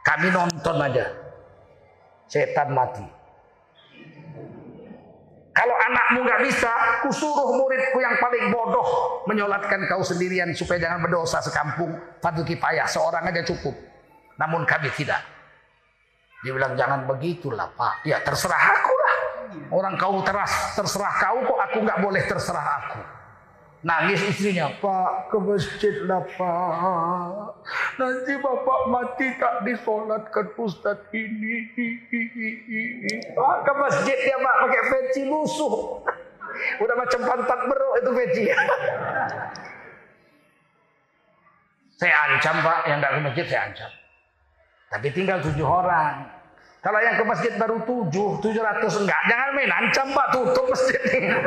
Kami 0.07 0.31
nonton 0.31 0.77
aja. 0.79 1.11
Setan 2.31 2.79
mati. 2.79 3.03
Kalau 5.51 5.75
anakmu 5.75 6.23
nggak 6.31 6.47
bisa, 6.47 6.71
kusuruh 7.03 7.59
muridku 7.59 7.99
yang 7.99 8.15
paling 8.23 8.55
bodoh 8.55 8.87
menyolatkan 9.27 9.83
kau 9.91 10.07
sendirian 10.07 10.55
supaya 10.55 10.79
jangan 10.79 11.03
berdosa 11.03 11.43
sekampung. 11.43 11.91
Fardu 12.23 12.47
kifayah 12.47 12.87
seorang 12.87 13.27
aja 13.27 13.43
cukup. 13.43 13.75
Namun 14.39 14.63
kami 14.63 14.95
tidak. 14.95 15.40
Dia 16.41 16.53
bilang 16.57 16.73
jangan 16.77 17.05
begitulah 17.05 17.69
pak. 17.77 18.05
Ya 18.09 18.21
terserah 18.25 18.63
aku 18.77 18.93
lah. 18.97 19.15
Orang 19.71 19.95
kau 20.01 20.19
teras, 20.25 20.75
terserah 20.75 21.15
kau 21.21 21.39
kok 21.45 21.61
aku 21.69 21.79
nggak 21.85 21.99
boleh 22.01 22.23
terserah 22.25 22.67
aku. 22.81 23.01
Nangis 23.81 24.21
istrinya, 24.21 24.69
Pak 24.77 25.33
ke 25.33 25.41
masjid 25.41 26.05
lah 26.05 26.21
Pak. 26.21 27.65
Nanti 27.97 28.37
Bapak 28.37 28.81
mati 28.93 29.33
tak 29.41 29.65
disolatkan 29.65 30.53
Ustadz 30.53 31.09
ini. 31.17 31.65
Pak 33.33 33.57
ke 33.65 33.73
masjid 33.81 34.19
ya 34.21 34.37
Pak 34.37 34.55
pakai 34.69 34.83
peci 34.85 35.23
lusuh. 35.25 35.97
Udah 36.85 36.93
macam 36.93 37.21
pantat 37.25 37.61
beruk 37.73 37.95
itu 38.05 38.11
peci. 38.21 38.45
saya 42.01 42.17
ancam 42.33 42.57
Pak 42.61 42.81
yang 42.85 42.97
nggak 43.01 43.13
ke 43.17 43.21
masjid 43.25 43.47
saya 43.49 43.63
ancam. 43.73 43.91
Tapi 44.91 45.07
tinggal 45.15 45.39
tujuh 45.39 45.63
orang. 45.63 46.27
Kalau 46.83 46.99
yang 46.99 47.15
ke 47.15 47.25
masjid 47.29 47.53
baru 47.55 47.79
tujuh, 47.87 48.43
tujuh 48.43 48.63
ratus 48.65 49.05
enggak. 49.05 49.21
Jangan 49.29 49.49
main 49.53 49.71
ancam 49.71 50.07
Pak 50.17 50.27
tutup 50.33 50.67
masjid 50.73 51.01
ini 51.13 51.29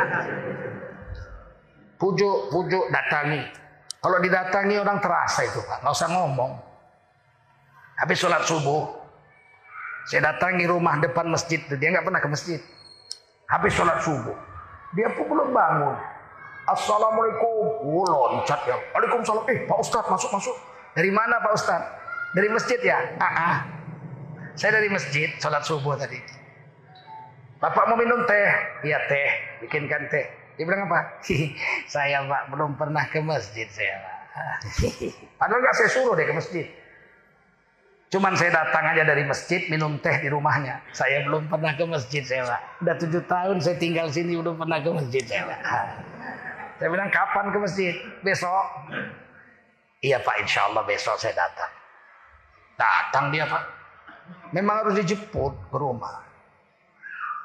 pujuk, 2.03 2.37
pujuk, 2.51 2.85
datangi. 2.91 3.41
Kalau 4.03 4.19
didatangi 4.19 4.75
orang 4.75 4.99
terasa 4.99 5.47
itu 5.47 5.63
Pak, 5.63 5.79
nggak 5.79 5.95
usah 5.95 6.09
ngomong. 6.11 6.51
Habis 8.03 8.17
sholat 8.19 8.43
subuh, 8.43 8.91
saya 10.11 10.35
datangi 10.35 10.67
rumah 10.67 10.99
depan 10.99 11.31
masjid, 11.31 11.63
dia 11.63 11.87
nggak 11.95 12.03
pernah 12.03 12.19
ke 12.19 12.27
masjid. 12.27 12.59
Habis 13.47 13.71
sholat 13.71 14.03
subuh, 14.03 14.35
dia 14.91 15.07
pun 15.15 15.31
belum 15.31 15.55
bangun. 15.55 15.95
Assalamualaikum, 16.67 17.63
oh, 17.83 18.07
loncat 18.07 18.59
ya. 18.67 18.75
Waalaikumsalam. 18.91 19.43
Eh 19.51 19.67
Pak 19.67 19.77
Ustadz 19.83 20.07
masuk 20.07 20.31
masuk. 20.31 20.55
Dari 20.95 21.11
mana 21.11 21.39
Pak 21.43 21.51
Ustadz? 21.55 22.02
Dari 22.33 22.49
masjid 22.49 22.79
ya? 22.81 22.99
Ah, 23.21 23.25
ah. 23.29 23.55
Saya 24.57 24.81
dari 24.81 24.89
masjid, 24.89 25.29
sholat 25.37 25.65
subuh 25.65 25.97
tadi. 25.97 26.17
Bapak 27.61 27.87
mau 27.87 27.97
minum 27.97 28.25
teh? 28.27 28.49
Iya 28.83 28.99
teh, 29.07 29.29
bikinkan 29.63 30.09
teh. 30.11 30.25
Dia 30.57 30.65
bilang 30.67 30.85
apa? 30.89 31.23
saya 31.93 32.25
pak 32.27 32.53
belum 32.53 32.77
pernah 32.77 33.05
ke 33.09 33.23
masjid 33.23 33.65
saya 33.69 33.97
pak. 34.03 34.15
Padahal 35.39 35.61
nggak 35.61 35.75
saya 35.77 35.89
suruh 35.89 36.13
deh 36.13 36.25
ke 36.25 36.35
masjid. 36.35 36.65
Cuman 38.13 38.37
saya 38.37 38.53
datang 38.53 38.85
aja 38.93 39.09
dari 39.09 39.25
masjid 39.25 39.65
minum 39.73 39.97
teh 39.97 40.21
di 40.21 40.29
rumahnya. 40.29 40.77
Saya 40.93 41.25
belum 41.25 41.49
pernah 41.49 41.73
ke 41.73 41.85
masjid 41.85 42.21
saya 42.21 42.45
pak. 42.45 42.61
Udah 42.85 42.95
tujuh 43.01 43.23
tahun 43.25 43.57
saya 43.57 43.77
tinggal 43.81 44.05
sini 44.13 44.37
belum 44.37 44.57
pernah 44.57 44.77
ke 44.81 44.89
masjid 44.93 45.23
saya 45.25 45.43
pak. 45.49 45.59
Saya 46.77 46.89
bilang 46.89 47.09
kapan 47.09 47.45
ke 47.49 47.57
masjid? 47.57 47.93
Besok. 48.21 48.65
Iya 50.03 50.21
pak 50.21 50.35
insya 50.45 50.69
Allah 50.69 50.83
besok 50.85 51.17
saya 51.17 51.33
datang. 51.33 51.82
Datang 52.77 53.29
dia 53.29 53.45
pak. 53.45 53.63
Memang 54.53 54.85
harus 54.85 54.97
dijemput 54.97 55.53
ke 55.69 55.77
rumah. 55.77 56.21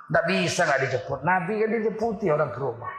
Tidak 0.08 0.24
bisa 0.24 0.64
nggak 0.64 0.80
dijemput. 0.88 1.20
Nabi 1.20 1.52
kan 1.60 1.68
dijemputi 1.68 2.26
orang 2.32 2.50
ke 2.52 2.60
rumah. 2.60 2.92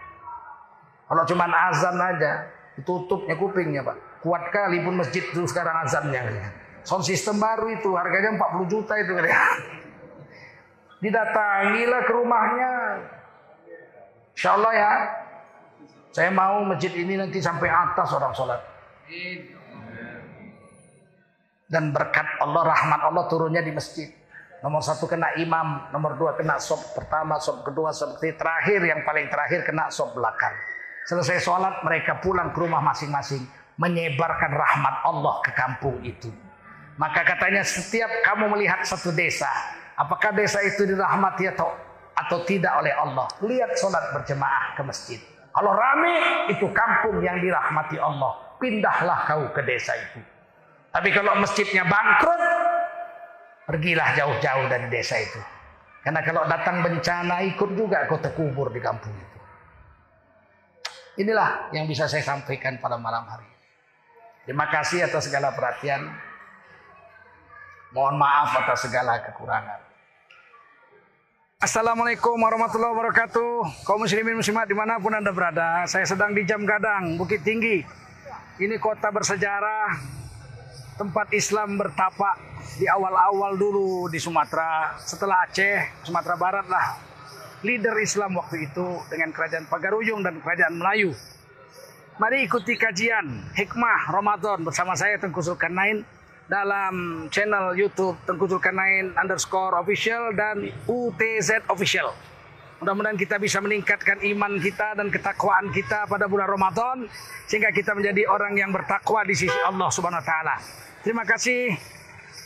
Kalau 1.10 1.24
cuma 1.26 1.50
azan 1.50 1.98
aja, 1.98 2.46
ditutupnya 2.78 3.34
kupingnya 3.34 3.82
pak. 3.82 3.98
Kuat 4.22 4.54
kali 4.54 4.86
pun 4.86 5.02
masjid 5.02 5.26
itu 5.26 5.42
sekarang 5.50 5.74
azannya. 5.82 6.22
Sound 6.86 7.02
system 7.02 7.42
baru 7.42 7.74
itu, 7.74 7.90
harganya 7.98 8.38
40 8.38 8.70
juta 8.70 8.94
itu. 9.00 9.18
Didatangilah 11.04 12.02
ke 12.06 12.12
rumahnya. 12.14 12.72
Insya 14.38 14.50
Allah 14.54 14.74
ya. 14.76 14.94
Saya 16.10 16.30
mau 16.34 16.66
masjid 16.66 16.94
ini 16.94 17.18
nanti 17.18 17.42
sampai 17.42 17.70
atas 17.70 18.10
orang 18.14 18.34
sholat. 18.34 18.62
Dan 21.70 21.94
berkat 21.94 22.26
Allah, 22.42 22.66
rahmat 22.66 23.02
Allah 23.06 23.30
turunnya 23.30 23.62
di 23.62 23.70
masjid. 23.70 24.10
Nomor 24.60 24.84
satu 24.84 25.08
kena 25.08 25.38
imam, 25.40 25.88
nomor 25.94 26.20
dua 26.20 26.36
kena 26.36 26.60
sob 26.60 26.82
pertama, 26.92 27.40
sob 27.40 27.64
kedua, 27.64 27.96
sob 27.96 28.20
ketiga, 28.20 28.44
terakhir 28.44 28.82
yang 28.84 29.06
paling 29.08 29.32
terakhir 29.32 29.64
kena 29.64 29.88
sob 29.88 30.12
belakang. 30.18 30.52
Selesai 31.08 31.40
sholat 31.40 31.80
mereka 31.86 32.20
pulang 32.20 32.52
ke 32.52 32.60
rumah 32.60 32.84
masing-masing 32.84 33.46
menyebarkan 33.80 34.52
rahmat 34.52 34.96
Allah 35.08 35.36
ke 35.46 35.52
kampung 35.56 36.04
itu. 36.04 36.28
Maka 37.00 37.24
katanya 37.24 37.64
setiap 37.64 38.12
kamu 38.28 38.52
melihat 38.52 38.84
satu 38.84 39.16
desa, 39.16 39.48
apakah 39.96 40.36
desa 40.36 40.60
itu 40.60 40.84
dirahmati 40.84 41.48
atau 41.56 41.72
atau 42.20 42.44
tidak 42.44 42.76
oleh 42.84 42.92
Allah, 42.92 43.32
lihat 43.48 43.80
sholat 43.80 44.12
berjemaah 44.12 44.76
ke 44.76 44.84
masjid. 44.84 45.20
Kalau 45.56 45.72
rame 45.72 46.14
itu 46.52 46.68
kampung 46.76 47.24
yang 47.24 47.40
dirahmati 47.40 47.96
Allah, 47.96 48.60
pindahlah 48.60 49.24
kau 49.24 49.48
ke 49.56 49.64
desa 49.64 49.96
itu. 49.96 50.20
Tapi 50.90 51.10
kalau 51.14 51.38
masjidnya 51.38 51.86
bangkrut, 51.86 52.50
Pergilah 53.70 54.18
jauh-jauh 54.18 54.66
dari 54.66 54.90
desa 54.90 55.22
itu. 55.22 55.38
Karena 56.02 56.26
kalau 56.26 56.42
datang 56.50 56.82
bencana 56.82 57.46
ikut 57.54 57.78
juga 57.78 58.10
kau 58.10 58.18
terkubur 58.18 58.74
di 58.74 58.82
kampung 58.82 59.14
itu. 59.14 59.40
Inilah 61.22 61.70
yang 61.70 61.86
bisa 61.86 62.10
saya 62.10 62.26
sampaikan 62.26 62.82
pada 62.82 62.98
malam 62.98 63.22
hari. 63.30 63.46
Terima 64.50 64.66
kasih 64.74 65.06
atas 65.06 65.30
segala 65.30 65.54
perhatian. 65.54 66.02
Mohon 67.94 68.26
maaf 68.26 68.58
atas 68.58 68.90
segala 68.90 69.22
kekurangan. 69.22 69.86
Assalamualaikum 71.62 72.42
warahmatullahi 72.42 72.90
wabarakatuh. 72.90 73.86
Kaum 73.86 74.02
muslimin 74.02 74.34
muslimat 74.34 74.66
di 74.66 74.74
mana 74.74 74.98
pun 74.98 75.14
anda 75.14 75.30
berada. 75.30 75.86
Saya 75.86 76.10
sedang 76.10 76.34
di 76.34 76.42
Jam 76.42 76.66
Gadang, 76.66 77.22
Bukit 77.22 77.46
Tinggi. 77.46 77.86
Ini 78.58 78.82
kota 78.82 79.14
bersejarah, 79.14 80.19
tempat 81.00 81.32
Islam 81.32 81.80
bertapak 81.80 82.36
di 82.76 82.84
awal-awal 82.84 83.56
dulu 83.56 84.12
di 84.12 84.20
Sumatera, 84.20 85.00
setelah 85.00 85.48
Aceh, 85.48 86.04
Sumatera 86.04 86.36
Barat 86.36 86.68
lah. 86.68 87.00
Leader 87.64 87.96
Islam 88.04 88.36
waktu 88.36 88.68
itu 88.68 89.00
dengan 89.08 89.32
kerajaan 89.32 89.68
Pagaruyung 89.72 90.20
dan 90.20 90.44
kerajaan 90.44 90.76
Melayu. 90.76 91.16
Mari 92.20 92.44
ikuti 92.44 92.76
kajian 92.76 93.56
Hikmah 93.56 94.12
Ramadan 94.12 94.60
bersama 94.68 94.92
saya 94.92 95.16
Tengku 95.16 95.40
Zulkarnain 95.40 96.04
dalam 96.52 97.28
channel 97.32 97.76
YouTube 97.80 98.20
Tengku 98.28 98.48
Zulkarnain 98.48 99.16
underscore 99.16 99.80
official 99.80 100.36
dan 100.36 100.68
UTZ 100.88 101.68
official. 101.72 102.12
Mudah-mudahan 102.80 103.20
kita 103.20 103.36
bisa 103.40 103.60
meningkatkan 103.60 104.24
iman 104.24 104.56
kita 104.60 104.96
dan 104.96 105.12
ketakwaan 105.12 105.68
kita 105.72 106.08
pada 106.08 106.32
bulan 106.32 106.48
Ramadan 106.48 107.08
sehingga 107.48 107.76
kita 107.76 107.92
menjadi 107.92 108.24
orang 108.32 108.56
yang 108.56 108.72
bertakwa 108.72 109.24
di 109.28 109.36
sisi 109.36 109.60
Allah 109.68 109.92
Subhanahu 109.92 110.24
wa 110.24 110.28
taala. 110.28 110.56
Terima 111.00 111.24
kasih. 111.24 111.80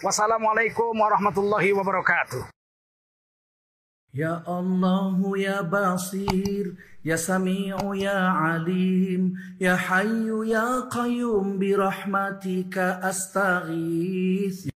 Wassalamualaikum 0.05 0.93
warahmatullahi 0.93 1.73
wabarakatuh. 1.73 2.53
Ya 4.13 4.45
Allah 4.45 5.17
ya 5.33 5.65
Basir 5.65 6.77
Ya 7.01 7.17
Sami'u 7.17 7.97
ya 7.97 8.13
Alim 8.53 9.33
Ya 9.57 9.73
Hayyu 9.73 10.45
ya 10.45 10.85
Qayyum 10.85 11.57
Birahmatika 11.57 13.01
astaghith 13.01 14.69